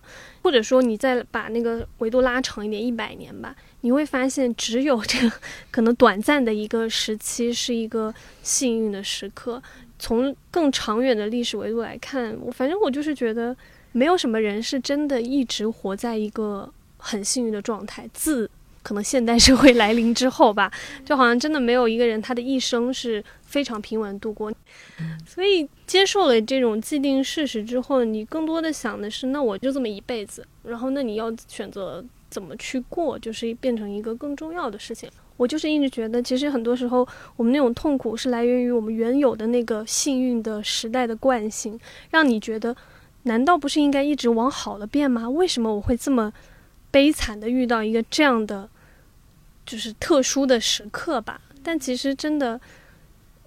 [0.42, 5.32] 或者说你再把那个维度拉长一点，一百年吧，你会发现只有这
[5.72, 9.62] 可能短暂的一个时期是一个幸运的时刻。
[10.00, 13.56] 从更长远的历史维度来看，我反正我就是觉得，
[13.94, 18.10] 没有什么人是真的一直活在一个很幸运的状态。
[18.14, 18.50] 自
[18.84, 20.72] 可能现代社会来临之后吧，
[21.04, 24.54] 就好像真的没有一个人他的一生是非常平稳度过。
[25.26, 35.10] 所以接受了这种既定事实之后，你更多的想的是，那我就这么一辈子，然后那你要选择怎么去过，就是变成一个更重要的事情。
[35.36, 41.80] 我就是一直觉得，其实很多时候我们那种痛苦是来源于我们原有的那个幸运的时代的惯性，
[42.12, 42.76] 让你觉得，
[43.24, 45.28] 难道不是应该一直往好了变吗？
[45.28, 46.32] 为什么我会这么
[46.92, 48.70] 悲惨的遇到一个这样的，
[49.66, 51.40] 就是特殊的时刻吧？
[51.64, 52.60] 但其实真的，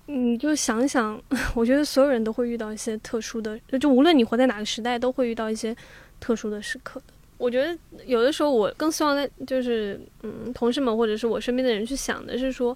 [0.06, 1.20] 你就想想，
[1.54, 5.76] 我觉得所有人都会遇到一些特殊的，就无论你活在哪个时代，都会遇到一些
[6.18, 7.00] 特殊的时刻。
[7.38, 12.74] 我觉得有的时候我更希望在就是嗯，同事们或者是我身边的人去想的是说，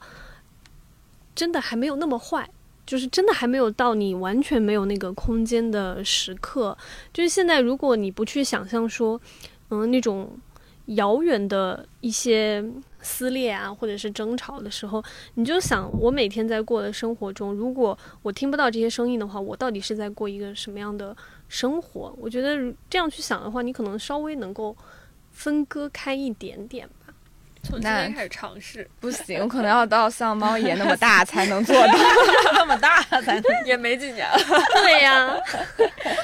[1.35, 2.47] 真的还没有那么坏，
[2.85, 6.77] 就是真的还没有到你完全没有那个空间的时刻。
[7.11, 9.19] 就是现在，如果你不去想象说，
[9.71, 10.31] 嗯，那种
[10.87, 12.63] 遥远的一些
[13.03, 15.03] 撕裂啊，或者是争吵的时候，
[15.35, 21.17] 你就想我每天在过的生活中，如果我听不到这些声音的话，我到底是在过一个什么样的？
[21.53, 22.57] 生活，我觉得
[22.89, 24.77] 这样去想的话，你可能稍微能够
[25.33, 27.13] 分割开一点点吧。
[27.61, 31.93] 从今天开始尝试，不行，可能要到像猫爷那么大才能做到，
[32.55, 34.39] 那么大才能，也没几年了。
[34.81, 35.37] 对呀，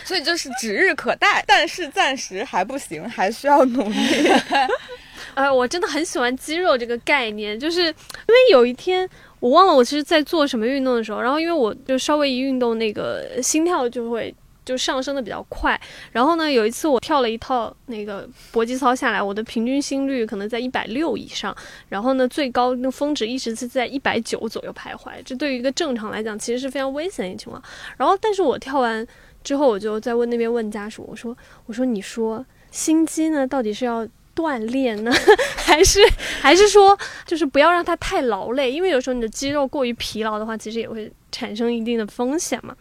[0.04, 3.96] 所以就是指日可待，但是暂时还不行，还需要努力。
[5.36, 14.34] 哎，我真的很喜欢肌肉这个概念，就是因为有一天我忘了我其实在做什么运动的时候，然后因为我就稍微一运动，那个心跳就会。
[14.66, 21.56] 就上升的比较快，然后呢，有一次我跳了一套那个搏击操下来，我的平均心率可能在一百六以上，
[21.88, 27.62] 然后呢，最高那峰值一直是在一百九左右徘徊，这对于一个正常来讲其实是非常危险的情况。
[27.96, 29.06] 然后，但是我跳完
[29.44, 34.04] 之后，我就在问那边问家属，我说，我说你说心肌呢，到底是要
[34.36, 35.10] 锻炼呢，
[35.56, 35.98] 还是
[36.40, 36.96] 还是说
[37.26, 38.70] 就是不要让它太劳累？
[38.70, 42.76] 因为有时候你的肌肉过于疲劳的话，其实也会产生一定的风险嘛。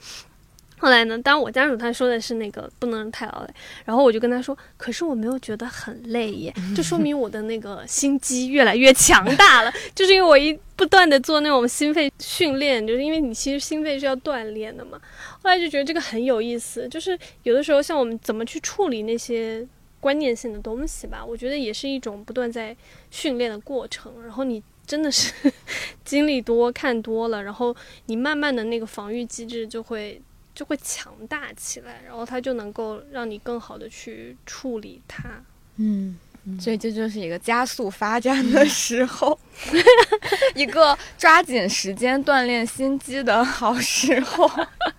[0.78, 1.18] 后来呢？
[1.20, 3.50] 当然，我家属他说的是那个不能太劳累，
[3.86, 15.00] 然后我就跟他说：“可是我没有觉得很累耶，就说明我的那个心肌越来越强大了， 就是因为我一不断的做那种心肺训练，就是因为你其实心肺是要锻炼的嘛。
[15.42, 19.66] 后来就觉得这个很有意思，就是有的时候像我们怎么去处理那些
[20.06, 22.78] 观念性的东西吧，我觉得也是一种不断在
[23.10, 24.22] 训练的过程。
[24.22, 25.34] 然后你真的是
[26.06, 30.22] 经历多、看多了，然后你慢慢的那个防御机制就会。
[30.54, 35.44] 就会强大起来，然后它就能够让你更好的去处理它。
[35.76, 36.18] 嗯，
[36.58, 39.38] 所以这就是一个加速发展的时候，
[40.56, 44.50] 一个抓紧时间锻炼心机的好时候。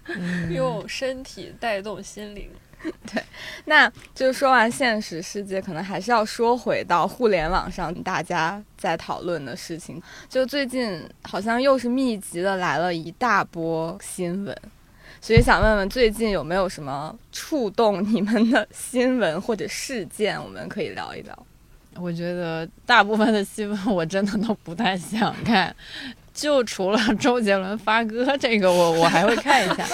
[0.53, 2.51] 用身体带动心灵。
[3.13, 3.23] 对，
[3.65, 10.01] 那就是说完现实世界，可能还是要说回到互联网上大家在讨论的事情。
[10.29, 14.57] 就最近好像又是密集的来了一大波新闻。
[15.21, 21.47] 所以想问问，最近有没有什么触动你们的新闻或者事件，我们可以聊一聊？
[21.99, 25.75] 我觉得大部分的新闻我真的都不太想看，
[26.33, 29.85] 就除了周杰伦发歌这个，我我还会看一下。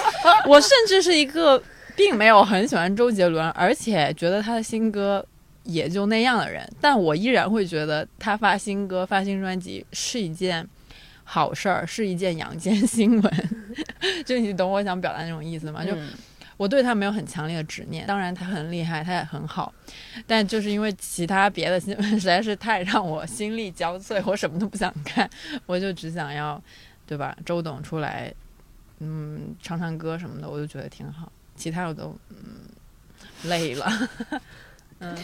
[0.45, 1.59] 我甚至是一个
[1.95, 5.25] 并没有很喜欢周杰伦，而且觉得他的新歌
[5.63, 10.67] 也就那样的人，但我依然会觉得他发新歌、发新专辑是一件。
[11.25, 13.49] 好事儿是一件阳间新闻，
[14.25, 15.83] 就你懂我想表达那种意思吗？
[15.83, 15.95] 就
[16.57, 19.73] 我对他没有很强烈的执念，当然他很厉害，他也很好，
[20.27, 25.27] 但就是因为其他别的新闻实在是太让我心力交瘁，我什么都不想看，
[25.65, 26.61] 我就只想要，
[27.07, 27.35] 对吧？
[27.45, 28.31] 周董出来，
[28.99, 32.37] 嗯，唱唱歌什么的，我就觉得挺好，其他我都嗯
[33.43, 34.09] 累了，
[34.99, 35.15] 嗯。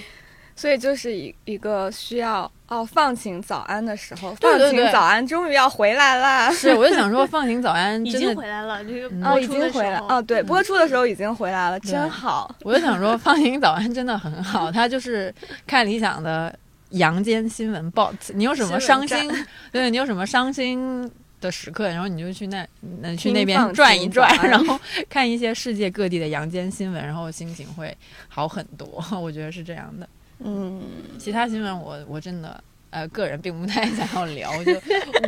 [0.56, 6.52] 所以就是一一个需要哦，放晴早安的时候，放晴早安终于要回来啦。
[6.52, 12.54] 是，我就想说放晴早安 已经回来了，这个哦已经回来哦，对，播出的时候已经回来了，真好。
[12.64, 15.34] 我就想说放晴早安真的很好，它就是
[15.66, 16.54] 看理想的
[16.90, 18.14] 阳间新闻 bot。
[18.34, 19.32] 你有什么伤心？
[19.72, 21.10] 对你有什么伤心
[21.42, 22.68] 的时刻，然后你就去那
[23.02, 27.96] 那去那边转一转，然后 看一些世界各地的阳间新闻，然后心情会
[28.28, 29.04] 好很多。
[29.20, 30.08] 我觉得是这样的。
[30.40, 30.82] 嗯，
[31.18, 34.72] 其他新闻我我真的呃个人并不太 想要聊，就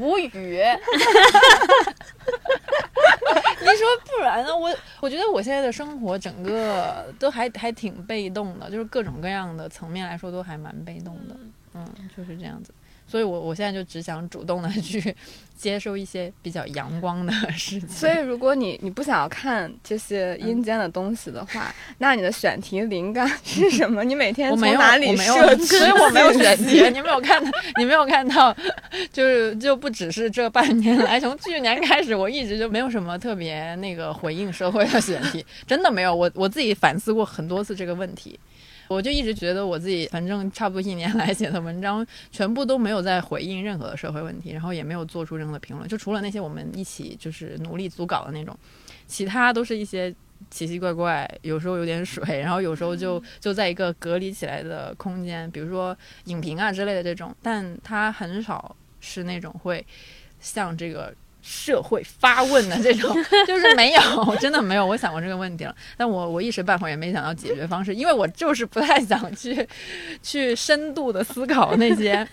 [0.01, 0.29] 无语。
[3.61, 4.55] 你说不然呢？
[4.55, 11.35] 我我觉得我现在的生活整个都还还挺被动的，就是各种各样的层面来说都还蛮被动的。
[11.73, 12.73] 嗯，就是这样子。
[13.11, 15.13] 所以我我现在就只想主动的去。
[15.61, 24.03] 接受一些比较阳光的事情，所以如果你你不想要看这些阴间的东西的话， 那你的选题灵感是什么？
[24.03, 25.55] 你每天从哪里设？
[25.57, 28.51] 所以我没有选题， 你没有看到，你没有看到，
[29.13, 36.15] 就是就不只是这半年来，从去年开始，我一直就没有什么特别那个回应社会的选题，真的没有。
[36.15, 38.39] 我我自己反思过很多次这个问题。
[38.91, 48.53] 我就一直觉得我自己，反正差不多一年来写的文章，全部都没有在回应任何的社会问题，然后也没有做出任何的评论，就除了那些我们一起就是努力组稿的那种，
[49.07, 50.13] 其他都是一些
[50.49, 59.85] 奇奇怪怪，有时候有点水，然后有时候就就在一个隔离起来的空间，比如说影评啊之类的这种，但它很少是那种会
[60.39, 61.13] 像这个。
[61.41, 63.15] 社会发问的这种
[63.47, 64.01] 就是没有，
[64.39, 64.85] 真的没有。
[64.85, 69.67] 我想过这个问题了，但我我一时半会儿也没想到解决方式，因为我就是不太想去
[70.21, 72.27] 去深度的思考那些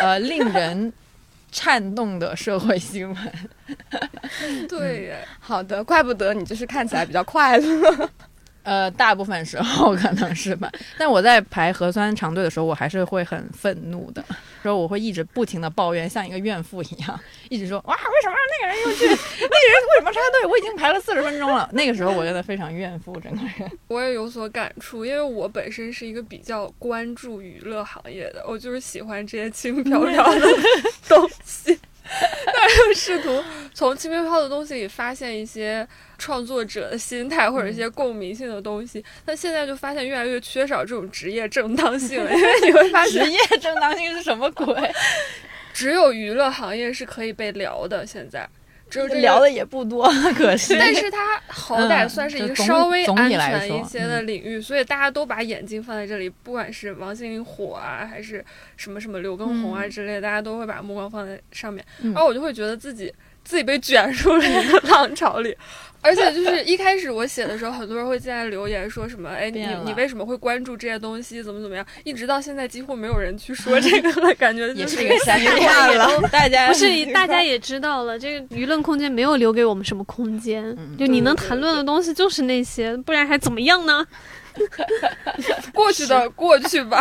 [0.00, 0.92] 呃令人
[1.50, 3.32] 颤动的社会新闻。
[4.68, 8.10] 对，好的，怪不得你就是看起来比较快乐。
[8.62, 14.24] 呃，大部分时候可能是吧， 但我在排核酸长队的时候，我还是会很愤怒的，
[14.62, 20.46] 说我会一直不停的抱怨，像一个怨妇一样，一直说哇，为什么那个人又去， 那个人为什么插队？
[20.48, 21.68] 我已经排了四十分钟了。
[21.72, 23.70] 那个时候我觉得非常怨妇，整个人。
[23.88, 30.46] 我也有所感触，因为我本身是一个比较关注娱乐行业的，我就是喜欢这些轻飘飘的
[31.08, 31.78] 东西。
[32.46, 33.42] 但是又试图
[33.74, 35.86] 从轻飘飘的东西里发现一些
[36.18, 44.74] 创作者的心态或者一些共鸣性的东西，但现在就发现越来越缺少这种职业正当性了，因为你会发现职业正当性是什么鬼？
[45.72, 48.48] 只有娱乐行业是可以被聊的，现在。
[48.92, 58.44] 只有这个聊的也不多， 可是但是它好歹嗯算是一个稍微安全一些的领域，所以大家都把眼睛放在这里，不管是王心凌火啊，还是
[58.76, 59.90] 什么什么刘畊宏啊嗯。
[59.90, 61.82] 之类的，大家都会把目光放在上面。
[62.02, 62.12] 嗯。
[62.12, 63.10] 然后我就会觉得自己
[63.42, 65.56] 自己被卷入了一个 浪潮里，
[66.02, 71.86] 而且就是一开始我写的时候，很多人会进来留言说什么，哎，你你为什么会关注这些东西，怎么怎么样？
[72.04, 76.28] 一直到现在，几乎没有人去说这个了，感觉就是一个山习惯了。
[76.28, 84.04] 大家不是，大家也知道了，这个舆论空间没有留给我们什么空间，嗯就你能谈论的东西就是那些，不然还怎么样呢？
[85.72, 87.00] 过去的过去吧。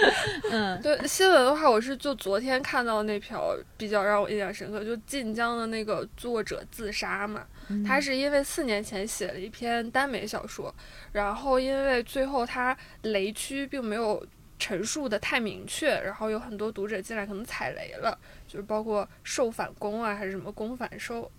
[0.50, 7.42] 嗯对新闻的话，我是就昨天看到那条比较让我印象深刻，就晋江的那个作者自杀嘛。
[7.84, 10.74] 他是因为四年前写了一篇耽美小说，
[11.12, 14.24] 然后因为最后他雷区并没有
[14.58, 21.30] 陈述的太明确，然后有很多读者进来可能踩雷了，就是包括受反攻啊，还是什么攻反受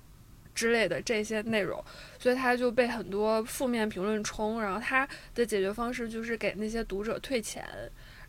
[0.53, 1.83] 之类的这些内容，
[2.19, 7.65] 所以他就被很多负面评论冲，然后他的解决方式就是给那些读者退钱，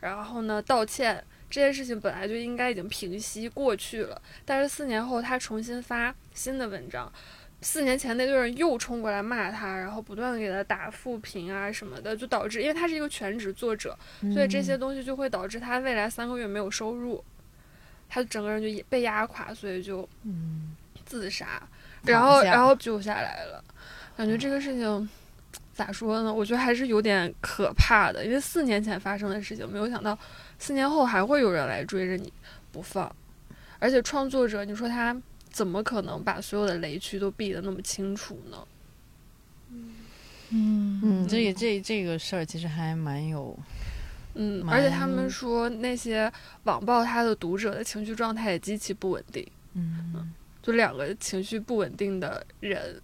[0.00, 1.24] 然后呢道歉。
[1.50, 7.10] 这件事情本来就应该已经平息过去了，但是四年后他重新发新的文章，
[7.60, 13.96] 四年前那堆人又冲过来骂他，然后不断的给他打负评啊什么的，就导致因为他是一个全职作者，
[14.32, 17.22] 所以这些东西就会导致他未来三个月没有收入，
[18.08, 21.62] 他整个人就被压垮，所以就嗯自杀，
[22.04, 23.62] 然后然后救下来了，
[24.16, 25.08] 感觉这个事情。
[25.74, 26.34] 咋说呢？
[26.34, 30.18] 我觉得还是有点可怕的，因为四年前发生的事情，没有想到
[30.58, 32.32] 四年后还会有人来追着你
[32.72, 33.14] 不放。
[33.78, 35.16] 而且创作者，你说他
[35.50, 38.68] 怎么可能把所有的雷区都避得那么清楚呢？
[40.50, 43.54] 嗯嗯，这个这这个事儿其实还蛮有，
[44.34, 46.32] 嗯，而且他们说那些
[46.64, 50.32] 网暴他的读者的情绪状态也极其不稳定，嗯，
[50.62, 53.00] 就两个情绪不稳定的人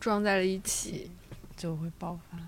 [0.00, 1.10] 撞在了一起。
[1.56, 2.38] 就会爆发。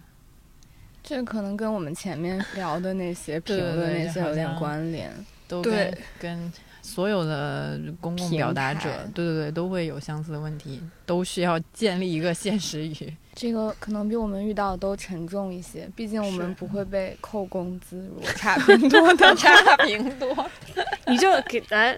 [1.03, 5.11] 这可能跟我们前面聊的那些评论那些有点关联。
[5.49, 6.53] 都对跟跟
[6.89, 12.95] 所有的公共表达者，对对对，都会有相似的问题，都需要建立一个现实语。
[13.37, 19.35] 这个可能比我们遇到的都沉重一些，毕竟我们不会被扣工资，如果 差评多的话。
[19.35, 20.51] 差评多，
[21.07, 21.97] 你就给咱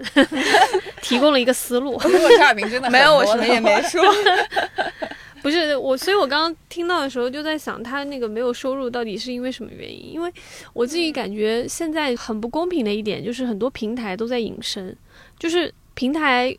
[1.01, 1.93] 提供了一个思路。
[2.03, 4.03] 如果差评真的没有，我什么也没说。
[5.43, 10.13] 不是我，所以我刚刚听到的时候就在想，他那个没有收入到底是因为什么原因？
[10.13, 10.33] 因为
[10.73, 14.97] 我自己感觉现在很不公平的一点就是很多平台都在隐身，
[15.39, 16.55] 就是平台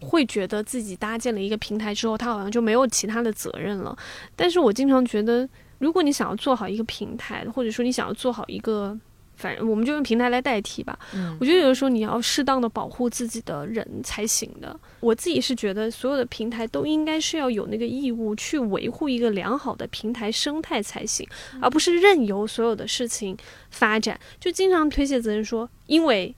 [0.00, 3.96] 会觉得自己搭建了一个平台之后，他好像就没有其他的责任了。
[4.36, 8.96] 但是我经常觉得，如果你想要做好一个平台，或者说你想要做好一个，
[9.36, 10.98] 反正我们就用平台来代替吧。
[11.14, 14.78] 嗯我觉得有的时候你要适当的保护自己的人才行的。
[15.00, 21.26] 我自己是觉得所有的平台都应该是要有那个义务去维护一个良好的平台生态才行，
[21.60, 23.36] 而不是任由所有的事情
[23.70, 24.18] 发展。
[24.40, 26.34] 就经常推卸责任说，因为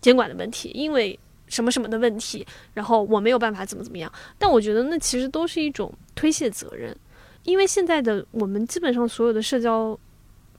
[0.00, 4.12] 监管的问题，因为什么什么的问题，然后我没有办法怎么怎么样。
[4.38, 6.96] 但我觉得那其实都是一种推卸责任，
[7.44, 9.98] 因为现在的我们基本上所有的社交。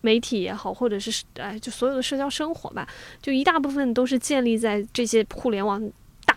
[0.03, 2.87] 媒体也好，或者是哎，就所有的社交生活吧，
[3.21, 5.79] 就一大部分都是建立在这些互联网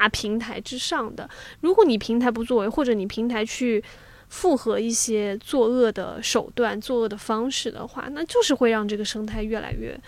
[0.09, 1.29] 平台之上的。
[1.61, 3.83] 如果你平台不作为，或者你平台去
[4.29, 9.99] 复合一些作恶的手段、作恶的方式的话，那就是会让这个生态越来越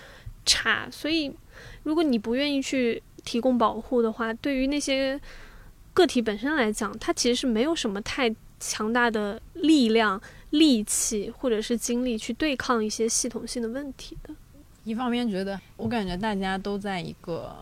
[0.44, 0.88] 差。
[0.90, 1.32] 所以，
[1.84, 5.20] 如果你不愿意去提供保护的话，对于那些
[5.92, 10.20] 个体本身来讲，它其实是没有什么太强大的力量、
[10.50, 14.34] 力气或者是精力去对抗一些系统性的问题的。
[14.84, 17.54] 一方面觉得，我感觉大家都在一个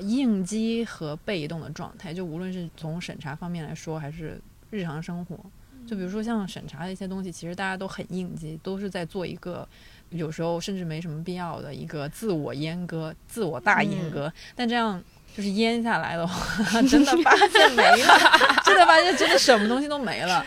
[0.00, 4.40] 应激和被动的状态，就无论是从审查方面来说，还是
[4.70, 5.38] 日常生活，
[5.86, 9.68] 就比如说像审查的一些东西，其实大家都很应激，都是在做一个
[10.10, 15.02] 有时候甚至没什么必要的一个自我阉割、自我大阉割，但这样。
[15.36, 18.18] 就是淹下来的话， 真的发现没了，
[18.64, 20.44] 真的发现真的什么东西都没了。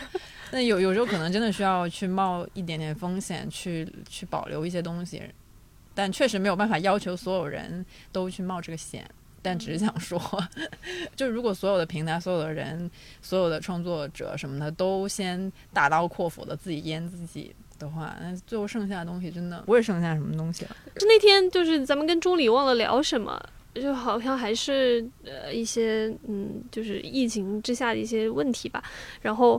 [0.50, 5.22] 那有有时候可能真的需要去冒一点点风险，去去保留一些东西，
[5.94, 9.08] 但确实没有办法要求所有人都去冒这个险。
[9.42, 10.18] 但只是想说，
[11.14, 12.90] 就如果所有的平台、所有的人、
[13.20, 20.76] 所有的创作者什么的都先大刀阔斧的自己阉自己的话，那最后剩下的东西真的不会剩下什么东西了。
[20.96, 23.38] 就那天就是咱们跟朱莉忘了聊什么。
[23.74, 28.84] 就好像还是呃一些嗯，就是疫情之下的一些问题吧。
[29.22, 29.58] 然后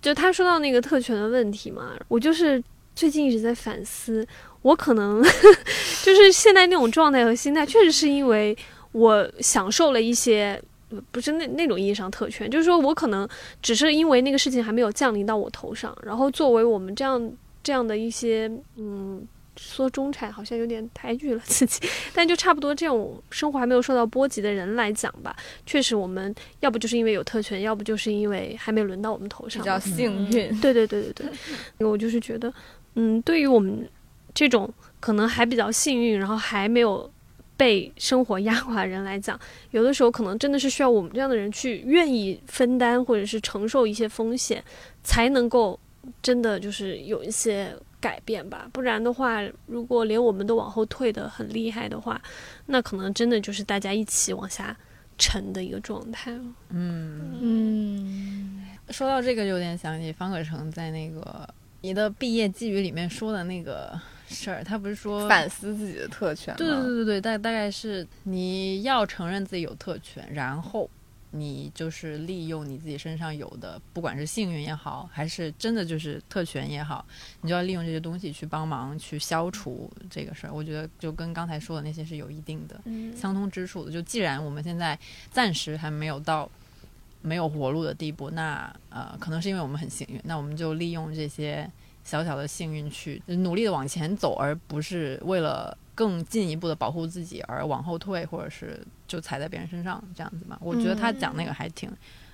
[0.00, 2.64] 就他说到那个特权的问题嘛，我就是
[2.94, 4.26] 最近一直在反思，
[4.62, 5.22] 我可能
[6.02, 8.56] 就是现在那种状态和心态，确实是因为
[8.92, 10.62] 我享受了一些
[11.10, 13.28] 不是那那种意义上特权，就是说我可能
[13.60, 17.32] 只是因为那个事情还没有降临到我头上，然后作为我们这样
[17.62, 19.26] 这样的一些嗯。
[19.58, 25.36] 说中产好像有点抬举了自己， 但就差不多这种生活还没有受到波及的人来讲吧，
[25.66, 30.58] 确实我们要不就是因为有特权，要不就是因为还没轮到我们头上，比较幸运。
[30.58, 31.26] 对对对对对，
[31.86, 32.50] 我就是觉得，
[32.94, 33.86] 嗯，对于我们
[34.32, 37.08] 这种可能还比较幸运，然后还没有
[37.62, 39.38] 被生活压垮的人来讲，
[39.70, 44.64] 有的时候可能真的是需要我们这样的人去愿意分担或者是承受一些风险，
[45.04, 45.78] 才能够
[46.20, 47.72] 真的就是有一些。
[48.02, 52.20] 改变吧，不然的话，如果连我们都往后退的很厉害的话，
[52.66, 54.76] 那可能真的就是大家一起往下
[55.16, 56.42] 沉的一个状态了。
[56.70, 61.48] 嗯嗯，说到这个，有点想起方可成在那个
[61.82, 63.96] 你的毕业寄语里面说的那个
[64.32, 66.58] 事儿，他不是说反思自己的特权吗？
[66.58, 70.90] 对对对对对，大大概是你要承认自己有特权，然后。
[71.34, 77.02] 你就是利用你自己身上有的，不管是幸运也好，还是真的就是特权也好，
[77.40, 80.52] 你就要利用这些东西去帮忙去消除这个事儿。
[80.52, 82.78] 我觉得就跟刚才说的那些是有一定的
[83.16, 83.90] 相通之处的。
[83.90, 84.98] 就既然我们现在
[85.30, 86.46] 暂时还没有到
[87.22, 91.66] 没有活路的地步，那呃，可能是因为我们很幸运，那我们就利用这些
[92.04, 95.76] 小小的幸运去努力的往前走，而不是为了。
[95.94, 100.58] 更进一步的保护自己而往后退，或者是就踩在别人身上这样子嘛？
[100.62, 101.86] 我觉得他讲那个还挺，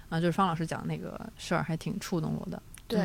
[0.08, 2.62] 啊，就是方老师讲那个事儿还挺触动我的。
[2.86, 3.00] 对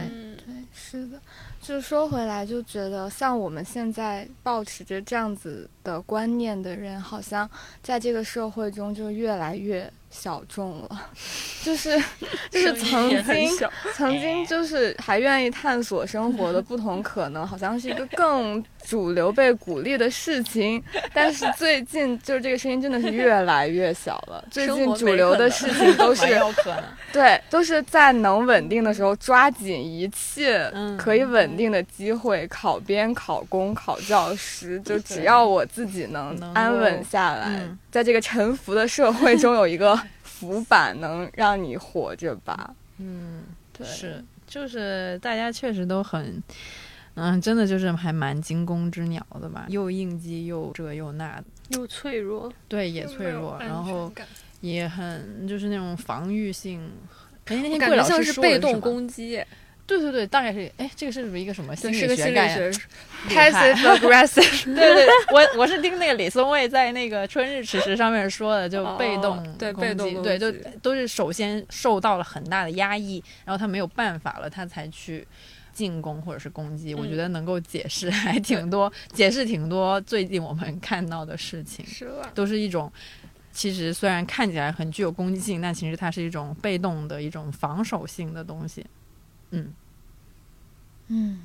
[0.45, 1.20] 对，是的，
[1.59, 7.49] 就是说回来就觉得像我们现在保持着这样子的观念的人，好像
[7.82, 9.91] 在这个社会中就越来越。
[10.14, 11.01] 小众了，
[11.66, 12.01] 就是
[12.51, 13.49] 就是曾经
[13.93, 20.82] 曾经就是还愿意探索生活的不同可能，好像是一个更主流被鼓励的事情。
[21.14, 24.43] 但是最近就是这个声音真的是越来越小了。
[24.51, 26.24] 最近主流的事情都 是
[27.11, 37.68] 对，都是在能稳定的时候抓紧一切可以稳定的机会，考编、考公、考教师，就只要我自己能安稳下来。
[37.91, 39.99] 在这个沉浮的社会中，有一个
[40.43, 42.75] 浮板能让你活着吧？
[42.97, 46.43] 嗯，对，是，就是大家确实都很，
[47.15, 49.65] 嗯，真的就是还蛮惊弓之鸟的吧？
[49.69, 54.11] 又应激，又这又那，又脆弱，对，也脆弱，然后
[54.59, 56.81] 也很就是那种防御性。
[57.45, 59.41] 哎，那天贵老师是被动攻击。
[59.86, 62.73] 对对对，大概是哎，这个是不是一个什么心理学概念？
[63.27, 64.65] Passive aggressive。
[64.73, 75.27] 对对，我我是听那个李松蔚在那个《春日迟迟》上面说的，就被动对被动对，就都是首先受到了很大的压抑，然后他没有办法了，他才去
[75.73, 76.95] 进攻或者是攻击。
[76.95, 82.31] 我觉得能够解释还挺多，解释挺多最近我们看到的事情，是吧？
[82.34, 82.91] 都是一种
[83.51, 88.86] 其实虽然看起来很具有攻击性，但其实它是一种被动的一种防守性的东西。
[89.53, 89.73] 嗯，
[91.07, 91.39] 嗯，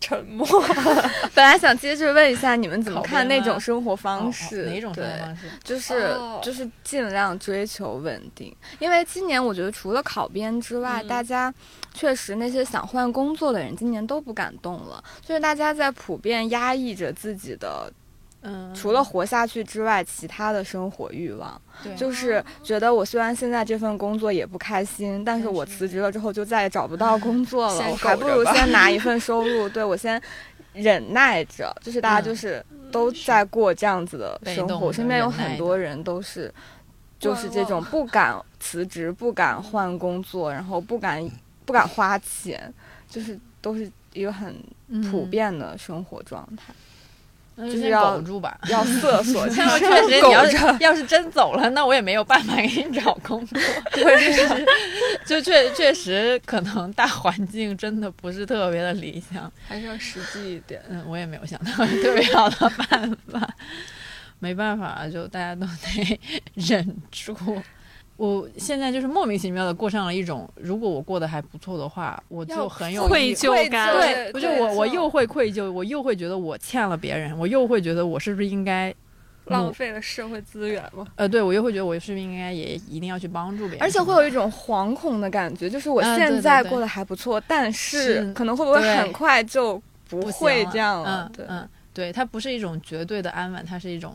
[0.00, 0.46] 沉默。
[1.34, 4.66] 本来想接着问一下，你们怎么看那种生活方式？
[4.66, 5.46] 哪种生活方式？
[5.62, 8.54] 就是就是尽量追求稳定。
[8.78, 11.52] 因为今年我觉得除了考编之外，大家
[11.94, 17.92] 确实那些想换工作的人今年都不敢动了，就是大家在普遍压抑着自己的
[18.48, 21.60] 嗯，除了活下去之外，其他的生活欲望，
[21.96, 30.20] 就是觉得我虽然现在这份工作也不开心，但是我辞职了之后就再也找不到工作了， 我还不如先拿一 份收入，对我先
[30.72, 36.52] 忍耐着，就是大家就是都在过这样子的生活，身边有很多人都是。
[37.20, 41.28] 就是这种不敢辞职、不敢换工作，然后不敢
[41.64, 42.72] 不敢花钱，
[43.10, 44.54] 就是都是一个很
[45.10, 46.72] 普遍的生活状态。
[47.58, 48.58] 就是要苟住吧。
[48.68, 53.58] 要 瑟索，像就是确实，你苟要着是要是真走了，那我也没有办法给你找工作。
[53.92, 54.66] 就是
[55.26, 59.50] 就确确实可能大环境真的不是特别的理想。
[59.66, 60.80] 还是要实际一点。
[60.88, 63.54] 嗯，我也没有想到特别好的办法，
[64.38, 66.20] 没办法，就大家都得
[66.54, 67.36] 忍住。
[68.18, 73.94] 我现在就是莫名其妙的过上了一种，如果我过得还不错的话，我就很有愧疚感。
[73.94, 78.92] 对，不是我我又会愧疚，我又会觉得我欠了别人，我又会觉得我是不是应该
[79.44, 81.06] 浪费了社会资源嘛。
[81.14, 91.30] 呃，对我又会觉得我是不是应该也一定要去帮助别人，而且会有一种惶恐的感觉，就是我现在过得还不错，但是是可能会不会很快就不不会这样了？
[91.30, 91.32] 嗯？
[91.36, 94.14] 对，嗯，对，它不是一种绝对的安稳，它是一种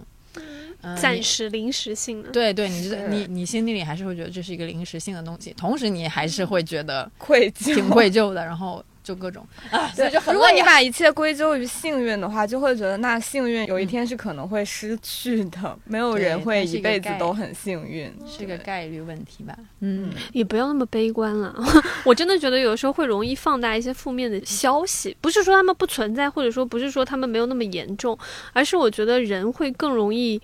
[0.82, 2.30] 嗯暂时临时性的。
[2.32, 18.12] 对对，你这你你心底里还是会觉得这是一个临时性的东西，同时你还是会觉得愧疚，挺愧疚的，然后就各种啊，所对以就很如果你把一切归咎于幸运的话，就会觉得那幸运有一天是可能会失去的，没有人会一辈子都很幸运。
[18.26, 21.54] 是个概率问题吧，嗯，也不要那么悲观了。
[22.06, 28.18] 我真的觉得有时候会容易放大一些负面的消息，不是说他们不存在，或者说不是说他们没有那么严重，
[28.54, 30.42] 而是我觉得人会更容易。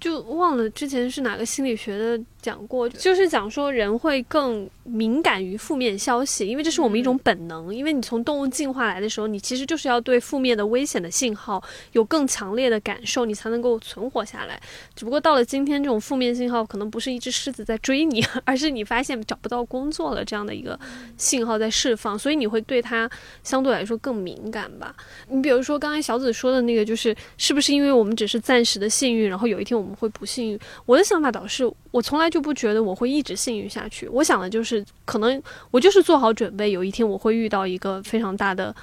[0.00, 7.72] 就忘了之前是哪个心理学的讲过，就是讲说人会更敏感于负面消息，因为这是我们一种本能。
[7.72, 11.62] 因为你从动物进化来的时候，你其实就是要对负面的危险的信号
[11.92, 14.60] 有更强烈的感受，你才能够存活下来。
[14.96, 20.78] 只不过到了今天，这种负面信号可能不是一只狮子在追你， 而是你发现找不到工作了这样的一个
[21.16, 23.08] 信号在释放，所以你会对它
[23.44, 24.92] 相对来说更敏感吧。
[25.28, 30.58] 你比如说刚才小紫说的那个，就是是不是因为我们只是暂时的幸运，然后有一天我们会不幸运？
[30.86, 34.08] 我的想法倒是，我从来就不觉得我会一直幸运下去。
[34.08, 38.74] 我想的就是，可能我就是做好准备，有一天我会遇到一个非常大的。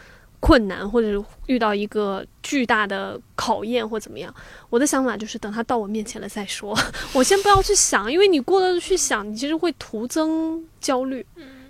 [0.42, 4.34] 困难，或者是遇到一个巨大的考验或怎么样，
[4.70, 6.74] 我的想法就是等他到我面前了再说。
[7.12, 11.26] 我先不要去想，因为你过多的去想，你其实会徒增焦虑。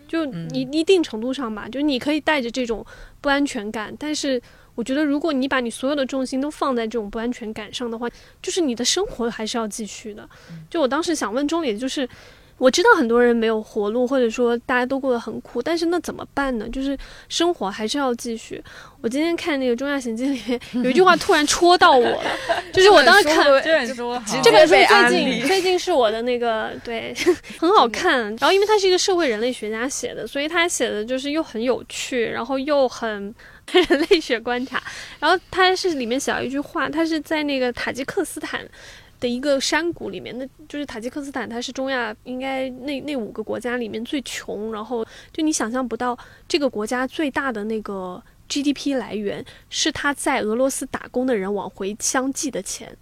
[0.07, 2.85] 就你一定程度上吧，就是你可以带着这种
[3.21, 4.39] 不安全感，但是
[4.79, 8.07] 我觉得如果你把你所有的重心都放在这种不安全感上的话，
[8.41, 10.25] 就是你的生活还是要继续的。
[10.69, 12.07] 就我当时想问钟理，就是
[12.57, 16.65] 我知道很多人没有活路，或者说大家都过得很苦，但是那怎么办呢？
[16.69, 18.63] 就是生活还是要继续。
[19.01, 22.23] 我今天看那个《中亚行记》里面有一句话突然戳到我了，
[22.71, 27.13] 就是我当时看 这本书这本书最近最近是我的那个对，
[27.59, 28.21] 很好看。
[28.37, 33.33] 然后因为他是一个社会人类学家写的，所以他写的就是又很有趣，然后又很
[33.73, 34.81] 人类学观察。
[35.19, 38.67] 然后他是里面写了一句话，他是在那个塔吉克斯坦。
[39.19, 46.17] 的一个山谷里面，那就是塔吉克斯坦，它是中亚应该那那五个国家里面最穷，然后就你想象不到
[46.47, 52.95] 这个国家最大的那个 GDP 来源是他在俄罗斯打工的人往回相寄的钱，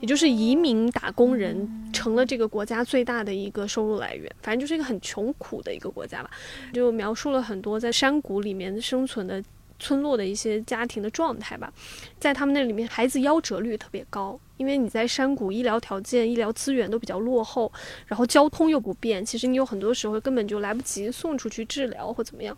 [0.00, 4.28] 也就是移民打工人成了这个国家最大的一个收入来源。
[4.42, 6.28] 反正就是一个很穷苦的一个国家吧，
[6.74, 9.40] 就描述了很多在山谷里面生存的
[9.80, 11.72] 村落的一些家庭的状态吧。
[12.20, 17.72] 在他们那里面，孩子夭折率特别高，因为你在山谷，医疗条件、医疗资源都比较落后，
[18.06, 22.56] 然后交通又不便，其实你有很多时候根本就来不及送出去治疗或怎么样。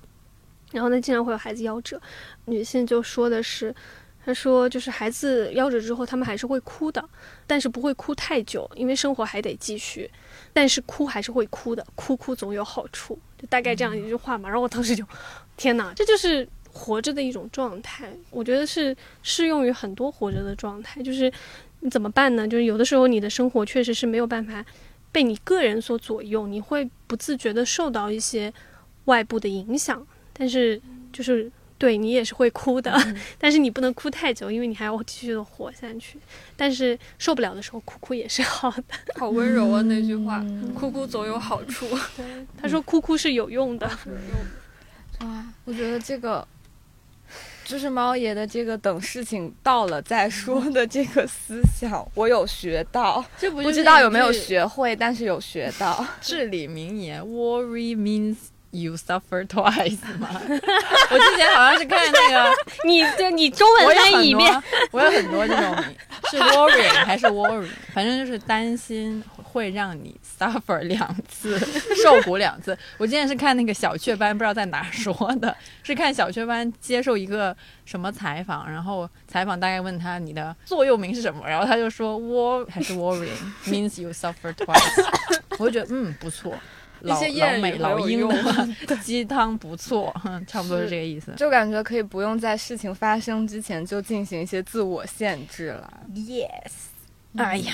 [0.72, 2.00] 然后呢，经常会有孩子夭折。
[2.46, 3.74] 女性就说的是，
[4.24, 7.04] 她说就是孩子夭折之后，他们还是会哭的，
[7.46, 10.10] 但是不会哭太久，因为生活还得继续。
[10.54, 14.48] 但是哭还是会哭的，哭哭总有好处，就大概这样一句话嘛。
[14.48, 15.04] 然后我当时就，
[15.56, 18.10] 天哪，这就是活着的一种状态。
[18.30, 21.32] 我觉得是适用于很多活着的状态，就是
[21.80, 22.48] 你怎么办呢？
[22.48, 24.64] 就是有的时候你的生活确实是没有办法
[25.10, 28.52] 被你个人所左右，你会不自觉的受到一些
[29.04, 30.80] 外部的影响，但是
[31.12, 31.50] 就是。
[31.78, 32.96] 对你也是会哭的，
[33.40, 36.16] 但是你不能哭太久，因为你还要继续的活下去。
[36.56, 38.84] 但是受不了的时候，哭哭也是好的。
[39.18, 40.40] 好温柔啊那句话，
[40.76, 41.88] 哭哭总有好处。
[42.16, 43.90] 对，他说哭哭是有用的。
[45.22, 46.46] 哇，我觉得这个
[47.64, 56.04] 就是猫爷的这个等事情到了再说的这个思想，我有学到， 这不不知道有没有学会，但是有学到。
[56.20, 58.36] 至理名言：“Worry means
[58.70, 60.28] you suffer twice” 吗？
[60.48, 62.54] 我之前好像是看那个，
[62.84, 65.76] 你这你中文翻译一遍多，，我有很多这种
[66.30, 71.58] 是 worrying 还是 worry，反正就是担心会让你 suffer 两次，
[72.02, 72.76] 受苦两次。
[72.98, 83.28] 我今天是看那个小雀斑，不知道在哪说的， 是看小雀斑接受一个什么采访，然后采访大概问他你的座右铭是什么，然后他就说 war 还是 worrying
[83.66, 85.10] means you suffer twice，
[85.58, 86.54] 我就觉得嗯不错。
[87.02, 87.20] 老
[87.58, 88.28] 美老很有鹰
[88.86, 91.32] 的鸡汤不错，哼差不多是这个意思。
[91.36, 95.92] 就感觉可以不用在事情发生之前就进行一些自我限制了。
[96.14, 96.70] Yes，
[97.36, 97.72] 哎呀，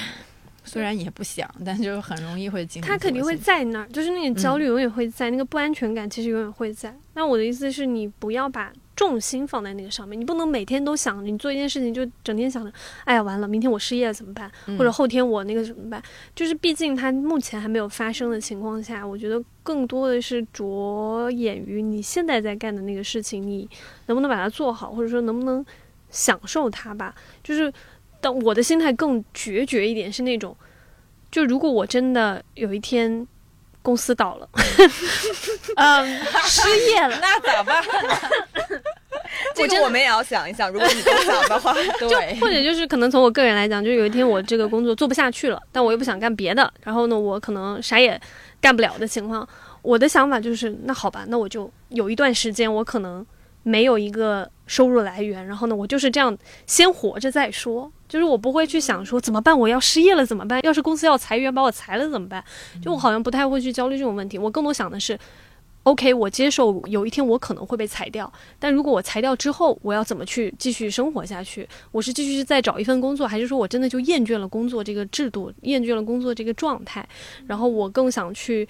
[0.68, 2.86] 虽然也不想，但就是很容易会经历。
[2.86, 6.94] 他肯定会在那儿，就是那个焦虑永远会在，那个不安全感其实永远会在。
[7.14, 12.72] 那我的意思是你不要把重心放在那个上面，你不能每天都想你做一件事情就整天想着，
[13.04, 14.50] 哎呀完了，明天我失业了怎么办？
[14.66, 16.02] 嗯或者后天我那个怎么办？
[16.34, 23.68] 就是毕竟它目前还没有发生的情况下，我觉得更多的是着眼于你现在在干的那个事情，你
[24.06, 25.64] 能不能把它做好，或者说能不能
[26.10, 27.14] 享受它吧。
[27.42, 27.72] 就是，
[28.28, 30.54] 但我的心态更决绝一点，是那种，
[31.30, 33.26] 就如果我真的有一天
[33.80, 34.46] 公司倒了，
[35.76, 37.82] 嗯，失业了，那咋办？
[39.54, 48.20] 这个我们也要想一想，如果你不想的话， 对，或者就是可能从我个人来讲，就是有一天我这个工作做不下去了，但我又不想干别的，然后呢，我可能啥也
[48.60, 49.48] 干不了的情况，
[49.80, 53.24] 我的想法就是，那好吧，那我就有一段时间我可能
[53.68, 60.60] 没有一个收入来源，然后呢，我就是这样先活着再说，就是我不会去想说怎么办，我要失业了怎么办？
[60.64, 62.42] 要是公司要裁员把我裁了怎么办？
[62.82, 65.18] 就我好像不太会去焦虑这种问题，我更多想的是。
[65.84, 71.66] OK，我接受有一天我可能会被裁掉，但如果我裁掉之后，我要怎么去继续生活下去？
[71.92, 77.08] 我是继续再找一份工作，还是说我真的就厌倦了工作这个制度，厌倦了工作这个状态？
[77.46, 78.68] 然后我更想去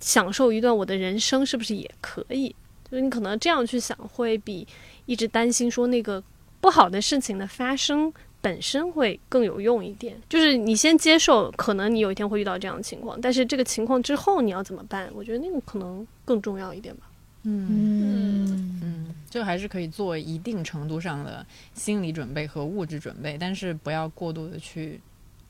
[0.00, 2.52] 享受一段我的人生，是不是也可以？
[2.92, 4.68] 就是你可能这样去想，会比
[5.06, 6.22] 一直担心说那个
[6.60, 8.12] 不好的事情的发生
[8.42, 10.14] 本身会更有用一点。
[10.28, 15.10] 就是你先接受，可能你有一天会遇到这样的情况，但是这个情况之后你要怎么办？
[15.14, 17.08] 我觉得那个可能更重要一点吧。
[17.44, 25.00] 嗯嗯，嗯，就还是可以做一定程度上的心理准备和物质准备，但是不要过度的去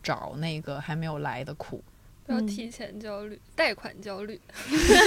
[0.01, 1.83] 找那个还没有来的苦。
[2.41, 4.41] 提前焦虑，贷款焦虑。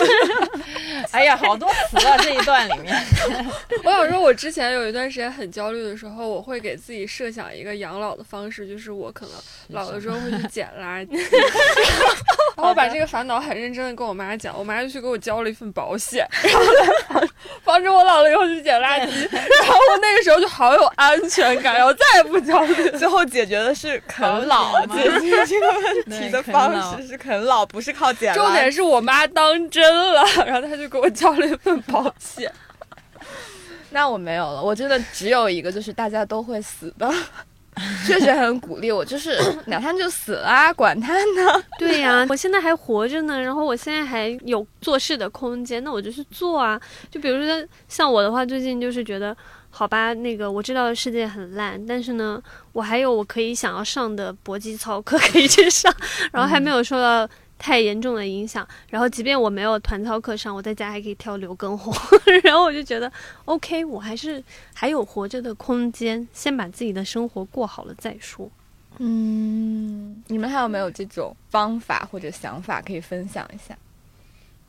[1.11, 2.95] 哎呀，好多词啊，这一段里面。
[3.83, 9.35] 我想说，我之前有一段时间很焦虑的时候，我会给自己设想一个养老的方式，就是我可能
[9.69, 11.15] 老了之后会去捡垃圾。
[12.55, 17.27] 然后我把这个烦恼很认真的跟我妈讲，我妈就去给我交了一份保险，然后
[17.63, 19.29] 防止我老了以后去捡垃圾。
[19.31, 22.89] 然后我那个时候就好有安全感，然后再也不焦虑。
[22.91, 28.33] 最后解决的是啃老，解决这个问题的方式是啃老，不是靠捡。
[28.33, 32.51] 重点是我妈当真了，然后她就给我交了一份保险。
[33.91, 37.09] 那我没有了，我真的只有一个，就是大家都会死的，
[38.05, 39.37] 确实很鼓励我，就是
[39.67, 41.63] 哪天就死啦，管他呢。
[41.79, 46.79] 对呀、我现在还活着呢，然后我现在还有做事的空间，那我就去做啊。
[47.09, 49.35] 就比如说像我的话，最近就是觉得，
[49.77, 55.93] 好吧，那个我知道世界很烂，但是呢，我还有我可以想要上的搏击操课 可以去上，
[56.31, 58.65] 然后还没有受到太严重的影响。
[58.89, 61.93] 然后即便我没有团操课上，我在家还可以跳刘畊宏，
[62.43, 63.11] 然后我就觉得
[63.43, 64.41] OK，我还是
[64.73, 68.49] 还有活着的空间，先把自己的生活过好了再说。
[68.99, 73.77] 嗯，你们还有没有这种方法或者想法可以分享一下？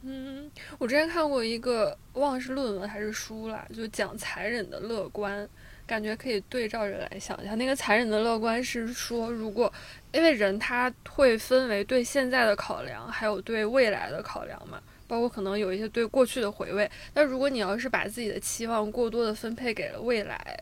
[0.09, 0.48] 嗯，
[0.78, 5.48] 我之前看过一个忘了是论文还是书啦，就讲残忍的乐观，
[5.84, 7.57] 感觉可以对照着来想一下。
[7.57, 9.72] 那个残忍的乐观是说，如果
[10.12, 16.88] 因为人他会分为对现在的考量，还有对未来的考量嘛，包括可能有一些对过去的回味。
[17.12, 20.57] 但如果你要是把自己的期望过多的分配给了未来，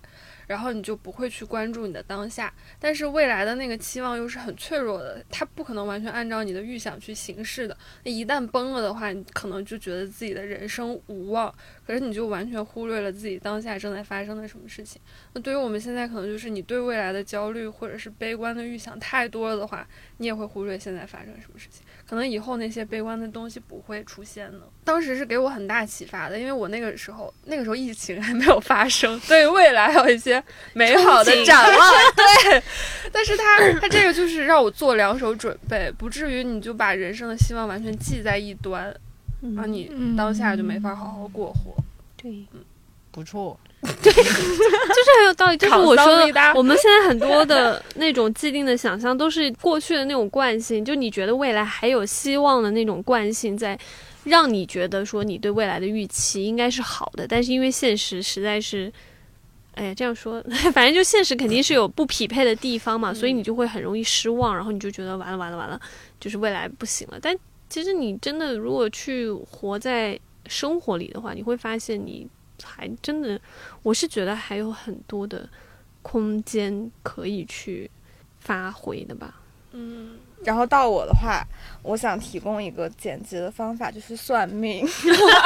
[0.47, 2.53] 然后你就不会去关注你的当下。
[2.79, 7.77] 但是未来的那个期望又是很脆弱的，它不可能完全按照你的预想去行事的。
[8.05, 11.55] 那一旦崩了的话，你可能就觉得自己的人生无望，
[11.87, 15.01] 可是你就完全忽略了自己当下正在发生的什么事情。
[15.33, 19.87] 那对于我们现在，可能就是你对未来的焦虑或者是悲观的预想太多了的话，
[20.19, 21.83] 你也会忽略现在发生什么事情。
[22.09, 24.59] 可能以后那些悲观的东西不会出现呢。
[24.85, 30.43] 当时是给我很大启发的，因为我那个时候那个时候疫情还没有发生， 对未来还有一些
[30.75, 31.93] 美好的展望。
[32.15, 32.63] 对，
[33.11, 38.95] 但是他他这个就是让我做两手准备，不至于你就把人生的希望完全寄在一端，
[39.43, 41.75] 嗯啊，你当下就没法好好过活。
[42.17, 42.45] 对。
[43.11, 43.57] 不错，
[44.03, 46.07] 就是很有道理，就是我说
[46.57, 53.79] 我们现在很多的那种既定的想象，都是过去的那种惯性，就你觉得未来还有希望的那种惯性，在
[54.25, 58.93] 让你觉得说你对未来的预期应该是好的，但是因为现实实在是
[59.75, 65.81] 哎呀，这样说， 反正就现实肯定是有不匹配的地方嘛，所以你就会很容易失望，然后你就觉得完了完了完了，
[66.21, 67.19] 就是未来不行了。
[67.21, 67.37] 但
[67.69, 72.27] 其实你真的如果去活在生活里的话，你会发现你
[72.63, 73.41] 还真的，
[73.83, 75.49] 我是觉得还有很多的
[76.03, 77.91] 空间可以去
[78.41, 79.35] 发挥的吧。
[79.73, 81.45] 嗯，然后到我的话，
[81.83, 84.87] 我想提供一个简洁的方法，就是算命。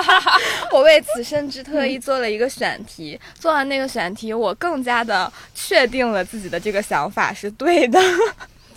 [0.71, 7.99] 我为此甚至特意做了一个选题，做完那个选题，我更加的确定了自己的这个想法是对的。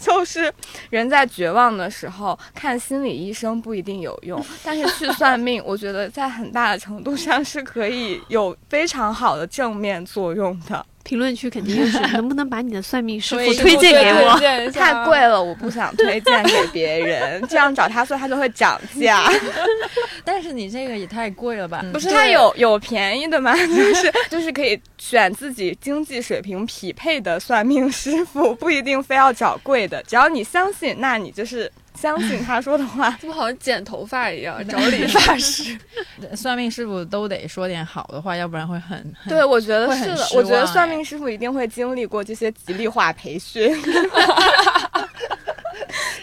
[0.01, 0.51] 就是
[0.89, 10.85] 人在绝望的时候看心理医生不一定有用，但是去算命，我觉得在很大的程度上是可以有非常好的正面作用的。
[11.11, 14.39] 评论区肯定就是 能不能把你的算命师傅推推荐给我？
[14.71, 19.29] 太贵了，我不想推荐给别人，这样找他算他就会涨价。
[20.23, 21.83] 但是你这个也太贵了吧？
[21.91, 23.53] 不是他有有便宜的吗？
[23.67, 33.15] 就是就是可以选自己经济水平匹配的算命师傅，不一定非要找贵的，只要你相信，那你就是相信他说的话。
[33.21, 35.77] 这不好像剪头发一样，找理发师。
[36.35, 43.69] 算命师傅都得说点好的话，要不然会很很对，我觉得是的，我觉得算命师傅一定会经历过这些吉利化培训。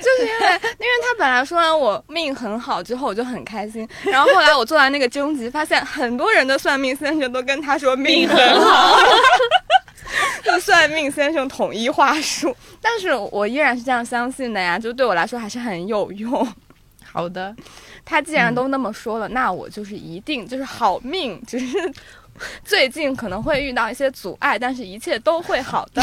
[0.00, 3.86] 就是因为，因为他本来说完我命很好之后，我就很开心。
[4.04, 8.98] 然后后来我做完那个征集，发现很多人的算命先生都跟他说命很好，
[10.44, 12.54] 就算命先生统一话术。
[12.80, 16.46] 但是我依然是这样相信的呀，就对我来说还是很有用。
[17.04, 17.54] 好的。
[18.04, 21.76] 他既然都那么说了，那我就是一定就是好命，只是
[22.64, 26.02] 最近可能会遇到一些阻碍，但是一切都会好的。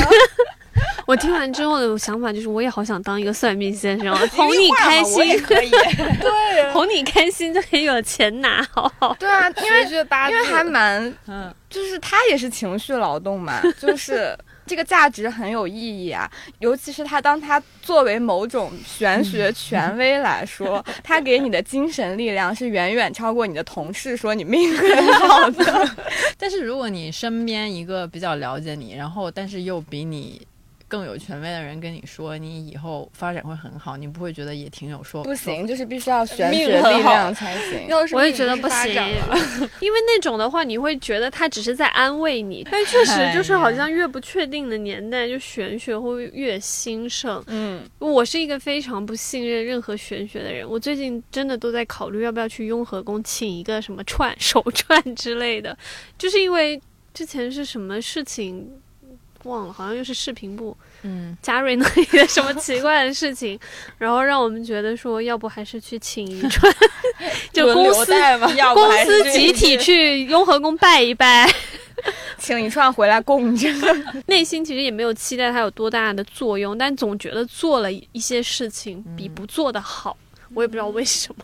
[1.06, 5.70] 我听完之后的想法就是，我也好想当一个算命先生，哄你开心，可以。
[6.20, 9.16] 对，哄你开心就可以有钱拿，好好。
[9.20, 14.38] 对啊，因为学学八字，因为还蛮，嗯，就是他也是情绪劳动嘛，就是。
[14.68, 16.28] 这个价值很有意义啊，
[16.58, 25.88] 尤其是他当他作为某种玄学权威来说， 他给你的精神力量是远远超过你的同事说你命很好的。
[26.36, 30.42] 但是如果你身边一个比较了解你，然后但是又比你
[30.88, 37.88] 更有权威的人跟你说你以后发展会很好，你不会觉得也挺有说不行，就是必须要玄学力量才行。
[37.88, 38.94] 要是我也觉得不行。
[39.82, 47.44] 因为那种的话，你会觉得他只是在安慰你，但确实就是好像越不确定的年代，就玄学会越兴盛。
[47.48, 55.78] 嗯，我是一个非常不信任任何玄学的人，我最近真的都在考虑要不要去雍和宫请一个什么串手串之类的，
[56.18, 56.80] 就是因为
[57.14, 58.70] 之前是什么事情
[59.46, 63.58] 忘了，好像又是视频部嗯，嘉瑞那里的什么奇怪的事情，
[63.98, 66.72] 然后让我们觉得说，要不还是去请一串，
[67.54, 71.50] 就公司嘛，公司集体去雍和宫拜一拜。
[72.38, 73.68] 请一串回来供着。
[74.28, 80.16] 内心其实也没有期待它有多大的作用，但总觉得做了一些事情比不做的好，
[80.54, 81.44] 我也不知道为什么。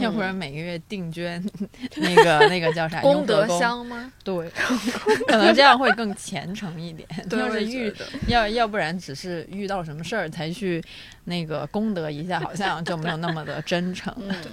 [0.00, 1.42] 要不然每个月定捐
[1.96, 4.12] 那个那个叫啥 功德箱吗？
[4.24, 4.48] 对，
[5.28, 7.08] 可能这样会更虔诚一点。
[7.28, 7.92] 对，要是遇
[8.26, 10.82] 要要不然只是遇到什么事儿才去
[11.28, 14.12] 那个功德一下，好像 就没有那么的真诚。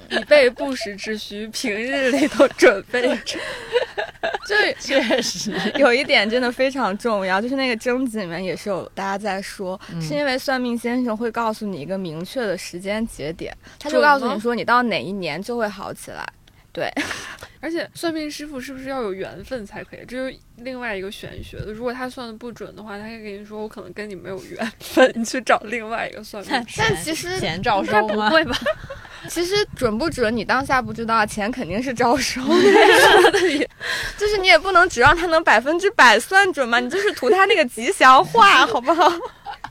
[0.09, 3.39] 以备不时之需，平日里头准备着。
[4.47, 16.27] 就是确实，有一点真的非常重要，就是那个征集里面也是有大家在说，嗯是因为算命先生会告诉你一个明确的时间节点，他就告诉你说你到哪一年就会好起来。
[16.75, 16.91] 对，
[17.61, 19.99] 而且算命师傅是不是要有缘分才可以？
[20.05, 21.71] 这就是另外一个玄学的。
[21.71, 26.75] 如果他算的不准的话，他可以跟你说我可能跟你没有缘分，你去找另外一个算命师。
[26.77, 28.29] 但其实钱照应该收吗？
[28.29, 28.57] 不会吧？
[29.27, 33.33] 其实准不准你当下不知道，钱肯定是招收的，
[34.19, 39.11] 就是你也不能指望他能百分之百算准嘛，你就是图他那个吉祥话，好不好？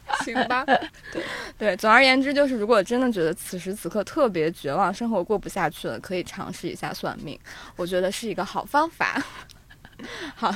[0.24, 0.64] 行吧，
[1.12, 1.22] 对
[1.58, 7.38] 对，总而言之，就是如果真的觉得此时此刻特别绝望，生活过不下去了，可以尝试一下算命，
[7.76, 9.22] 我觉得是一个好方法。
[10.34, 10.50] 好，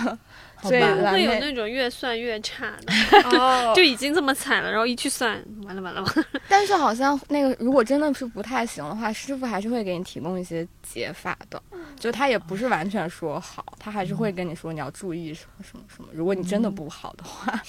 [0.62, 2.92] 所以好吧会有，那种越算越差的，
[3.38, 6.24] 哦，就已经这么惨了，然后一去算，完了完了完了。
[6.48, 11.62] 但是好像那个如果真的是不太行的话，师傅还是会给你提供一些解法的，
[11.98, 16.08] 就他也不是完全说好，他还是会跟你说你要注意什么什么什么。
[16.12, 17.62] 如果你真的不好的话，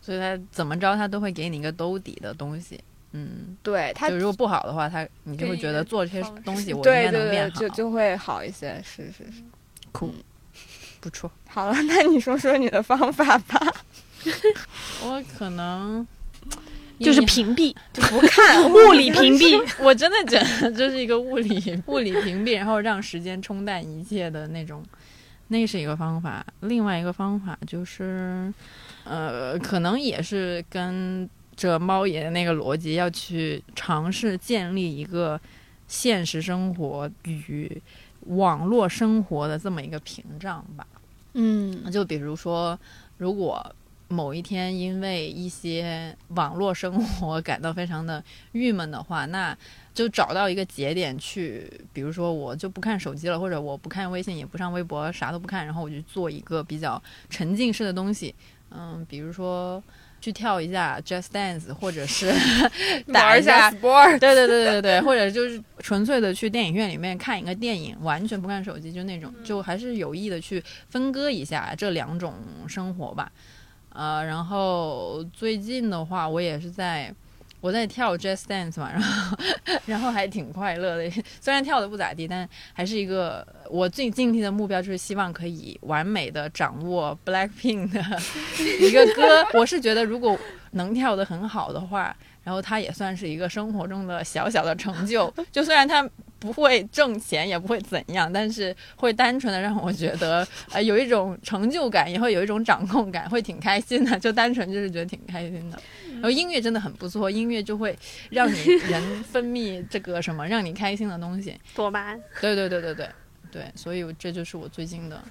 [0.00, 2.78] 所以他怎么着，他都会给你一个兜底的东西。
[3.12, 7.60] 嗯，对他就如果不好的话，他你就会觉得做这些 东西我应对对对该能变，好。
[7.60, 8.80] 就就会好一些。
[8.84, 9.42] 是是是，
[9.92, 10.14] 酷，
[11.00, 11.30] 不错。
[11.46, 13.58] 好了，那你说说你的方法吧。
[15.04, 16.06] 我可能
[17.00, 19.58] 就是屏蔽，就不看 物理屏蔽。
[19.80, 24.84] 我真的觉得这是一个物理物理屏蔽，然后让时间冲淡一切的那种
[25.48, 26.44] 那是一个方法。
[26.60, 28.52] 另外一个方法就是，
[29.08, 35.40] 呃，可能也是跟着猫爷的那个逻辑，要去尝试建立一个
[35.86, 37.80] 现实生活与
[38.26, 40.86] 网络生活的这么一个屏障吧。
[41.34, 42.78] 嗯就比如说，
[43.16, 43.74] 如果
[44.08, 49.56] 某一天因为一些网络生活感到非常的郁闷的话，那
[49.92, 58.34] 就找到一个节点去，比如说我就不看手机了，或者我不看微信，也不上微博，啥都不看，然后我就做一个比较沉浸式的东西，
[58.70, 59.82] 嗯，比如说
[60.20, 62.32] 去跳一下 Just Dance，或者是
[63.12, 72.34] 打玩一下 sport，对对对对对，或者就是纯粹的去电影院里面看一个电影，完全不看手机，就那种，就还是有意的去分割一下这两种
[72.66, 73.30] 生活吧。
[73.90, 77.12] 呃，然后最近的话，我也是在
[77.60, 79.38] 我在跳 Jazz Dance 嘛，然后
[79.86, 88.00] 然后还挺快乐的， 虽然跳的不咋地，但还是一个我最近期的目标，就是希望可以完美的掌握 Blackpink 的
[88.80, 89.46] 一个歌。
[89.54, 90.38] 我是觉得如果
[90.72, 95.32] 能跳得很好的话，然后它也算是一个生活中的小小的成就。
[95.50, 96.08] 就虽然它
[96.38, 104.18] 不会挣钱，也不会怎样，但是会单纯的让我觉得， 呃，有一种成就感，也会有一种掌控感，会挺开心的。
[104.20, 105.80] 就单纯就是觉得挺开心的。
[106.14, 107.96] 然后音乐真的很不错，音乐就会
[108.30, 108.58] 让你
[108.88, 111.56] 人分泌这个什么让你开心的东西。
[111.74, 112.20] 多巴胺。
[112.40, 113.08] 对对对对对
[113.50, 115.22] 对，所以这就是我最近的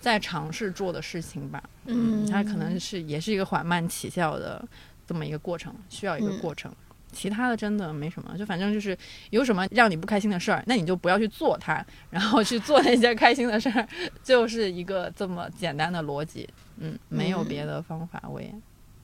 [0.00, 1.62] 在尝试做的事情吧。
[1.86, 4.64] 嗯，它可能是也是一个缓慢起效的
[5.06, 6.72] 这么一个过程，需要一个嗯过程。
[7.14, 8.96] 其他的真的没什么，就反正就是
[9.30, 13.88] 有什么让你不开心的事儿，那你就不要去做它，然后去做那些开心的事儿，
[14.22, 16.48] 就是一个这么简单的逻辑。
[16.78, 18.52] 嗯，没有别的方法，我也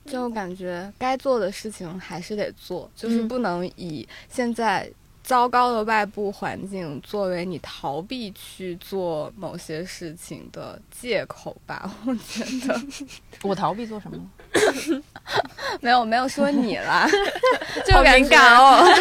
[0.05, 4.91] 就感觉该做的事情还是得做，就是嗯不能以现在
[5.23, 11.95] 糟糕的外部环境作为你逃避去做某些事情的借口吧。
[12.05, 12.81] 我觉得
[13.43, 14.31] 我逃避做什么？
[15.79, 17.07] 没有没有说你啦，
[17.85, 18.85] 就好感觉敏感哦。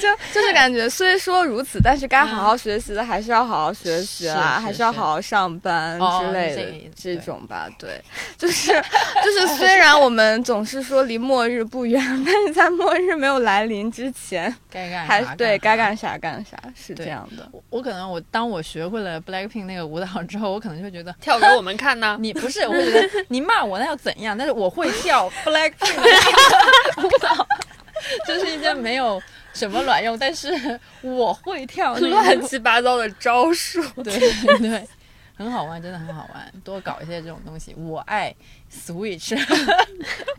[0.00, 6.62] 就就是感觉，虽说如此，但是该好好学习的还是要好好学习啦，是是还是要好好上班哦之类的
[6.96, 7.68] 这这种吧。
[7.78, 8.02] 对，
[8.36, 17.48] 就是就是，虽然我们总是说离末日不远，但是在末日没有来临之前，该干还啥对该干啥干啥，是这样的。
[17.52, 22.16] 我我可能我当我学会了 Blackpink 那个舞蹈之后，我可能就会觉得跳给我们看呢。
[22.18, 24.36] 你不是，我会觉得 你骂我那又怎样？
[24.36, 27.46] 但是我会跳 Blackpink 舞蹈，
[28.26, 29.20] 就是一件没有
[29.52, 34.88] 什么卵用，但是我会跳那乱七八糟的招数， 对对对，
[35.36, 37.74] 很好玩，真的很好玩，多搞一些这种东西。
[37.74, 38.34] 我爱
[38.72, 39.36] Switch，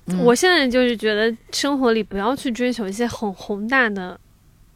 [0.07, 4.19] 嗯我现在就是觉得生活里不要去追求一些很宏大的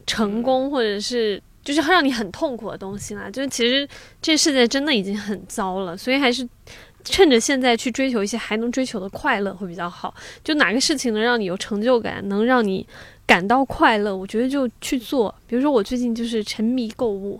[0.06, 3.30] 成功，或者是就是让你很痛苦的东西啦。
[3.30, 3.88] 就是其实
[4.20, 6.46] 这世界真的已经很糟了，所以还是
[7.04, 10.14] 趁着现在去追求一些还能追求的快乐会比较好。
[10.44, 12.86] 就哪个事情能让你有成就感，能让你
[13.30, 15.32] 感到快乐，我觉得就去做。
[15.46, 17.38] 比如说我最近就是沉迷购物，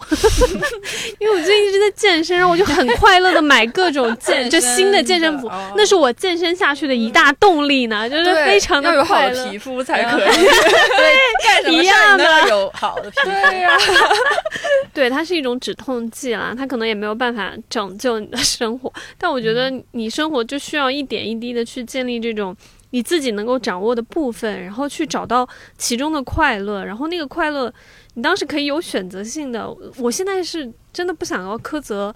[1.19, 9.45] 因为我最近一直在健身，然后我就很快乐的买各种健 就新的健身服，哦那是我健身下去的一大动力呢，就是非常要有好快乐。
[9.45, 10.23] 的皮肤才可以。
[10.31, 13.31] 对，干什么一事儿样的有好的皮肤。
[13.31, 13.77] 对呀、
[14.95, 22.57] 对，它是一种止痛剂啦，它可能也没有办法拯救你的生活，但我觉得你生活就需要一点一滴的去建立这种
[22.91, 27.73] 你自己能够掌握的部分，然后去找到其中的快乐，然后那个快乐
[28.15, 29.71] 你当时可以有选择性的。
[29.99, 32.15] 我现在是真的不想要苛责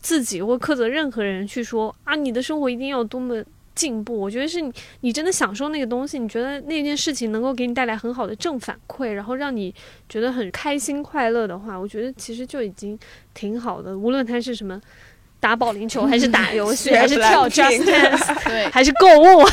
[0.00, 3.42] 自己或苛责任何人去说啊，你的生活一定要多么。
[3.76, 9.74] 进步，我觉得是你，你真的享受那个东西，你觉得那件事情能够给你带来很好的正反馈，然后让你
[10.08, 12.98] 觉得很开心快乐的话，我觉得其实就已经
[13.34, 13.94] 挺好的。
[13.94, 14.80] 无论它是什么
[15.40, 19.46] 打保龄球， 还是打游戏， 还是跳 Just Dance， 对，还是购物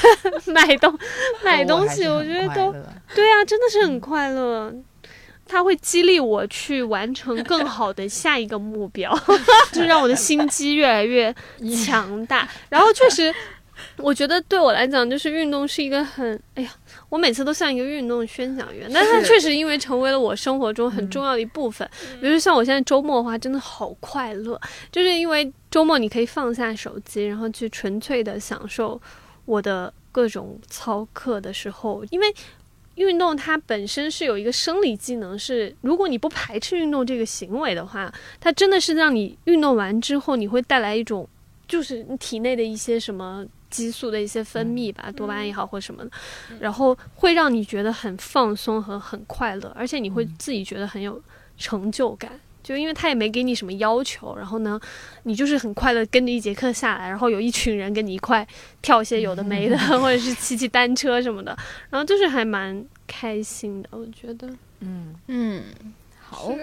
[0.47, 0.97] 买东
[1.43, 2.73] 买东西，我觉得都
[3.15, 4.73] 对啊，真的是很快乐。
[5.45, 9.13] 它会激励我去完成更好的下一个目标，
[9.73, 11.35] 就让我的心机越来越
[11.85, 12.47] 强大。
[12.69, 13.31] 然后确实，
[13.97, 16.69] 我觉得对我来讲，就是运动是一个很，哎呀，
[17.09, 19.11] 我每次都像一个运动宣讲员，但是。
[19.11, 21.87] 它确实因为成为了我生活中很重要的一部分。
[22.21, 24.59] 比如像我现在周末的话，真的好快乐，
[24.93, 29.01] 就是因为周末你可以放下手机，然后去纯粹的享受
[29.45, 32.31] 我的各种操课的时候，因为。
[32.95, 41.27] 运动它本身是有一个生理机能是，如果你不排斥运动这个行为的话，它真的是让你运动完之后，你会带来一种，
[41.67, 46.11] 就是你体内的一些什么激素的一些分泌吧，多巴胺也好或什么的，
[46.59, 51.19] 然后会让你觉得很放松和很快乐，而且你会自己觉得很有
[51.57, 52.39] 成就感。
[52.63, 54.79] 就因为他也没给你什么要求，然后呢，
[55.23, 58.47] 你就是很快乐跟着一节课下来，然后有一群人跟你一块
[58.81, 61.55] 跳一些有的没的， 或者是骑骑单车什么的，
[61.89, 64.49] 然后就是还蛮开心的，我觉得。
[64.79, 65.63] 嗯，嗯，
[66.19, 66.53] 好，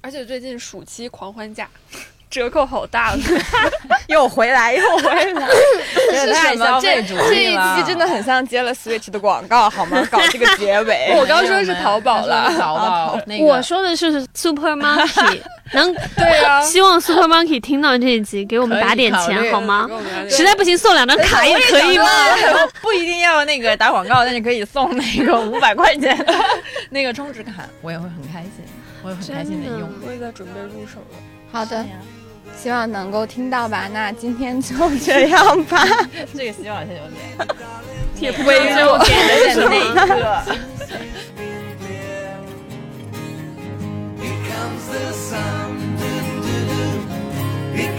[0.00, 1.68] 而且最近暑期狂欢假，
[2.30, 3.24] 折扣好大呢。
[4.06, 5.46] 又回来又回来，
[6.12, 7.56] 是太消费主这一。
[7.76, 10.04] 期真的很像接了 Switch 的广告，好吗？
[10.10, 11.12] 搞这个结尾。
[11.16, 15.40] 我刚说是淘宝了 淘宝那个我说的是 Super Monkey，
[15.72, 19.88] 能对啊，希望 Super Monkey 听到这一集给我们打点钱好吗
[20.28, 22.06] 实在不行送两张卡也可以吗？
[22.82, 26.34] 不一定要那个打广告，但是可以送那个五百块钱的
[26.90, 28.64] 那个充值卡，我也会很开心，
[29.04, 29.88] 我也会很开心的用。
[30.04, 31.16] 我也在准备入手了。
[31.52, 31.84] 好的，
[32.56, 33.88] 希望能够听到吧。
[33.92, 35.86] 那今天就这样吧。
[36.36, 37.48] 这个希望是有点，
[38.20, 39.12] 也不会是我给
[39.54, 40.44] 个。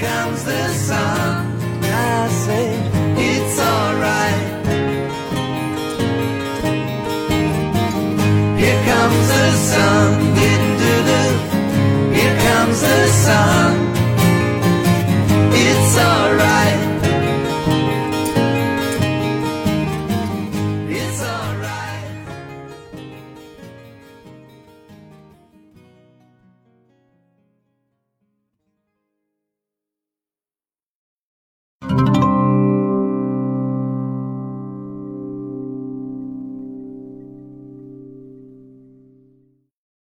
[0.02, 1.46] comes the sun
[1.84, 2.74] I say
[3.18, 4.50] it's alright
[8.58, 10.12] Here comes the sun
[12.14, 13.91] Here comes the sun
[15.98, 16.81] alright.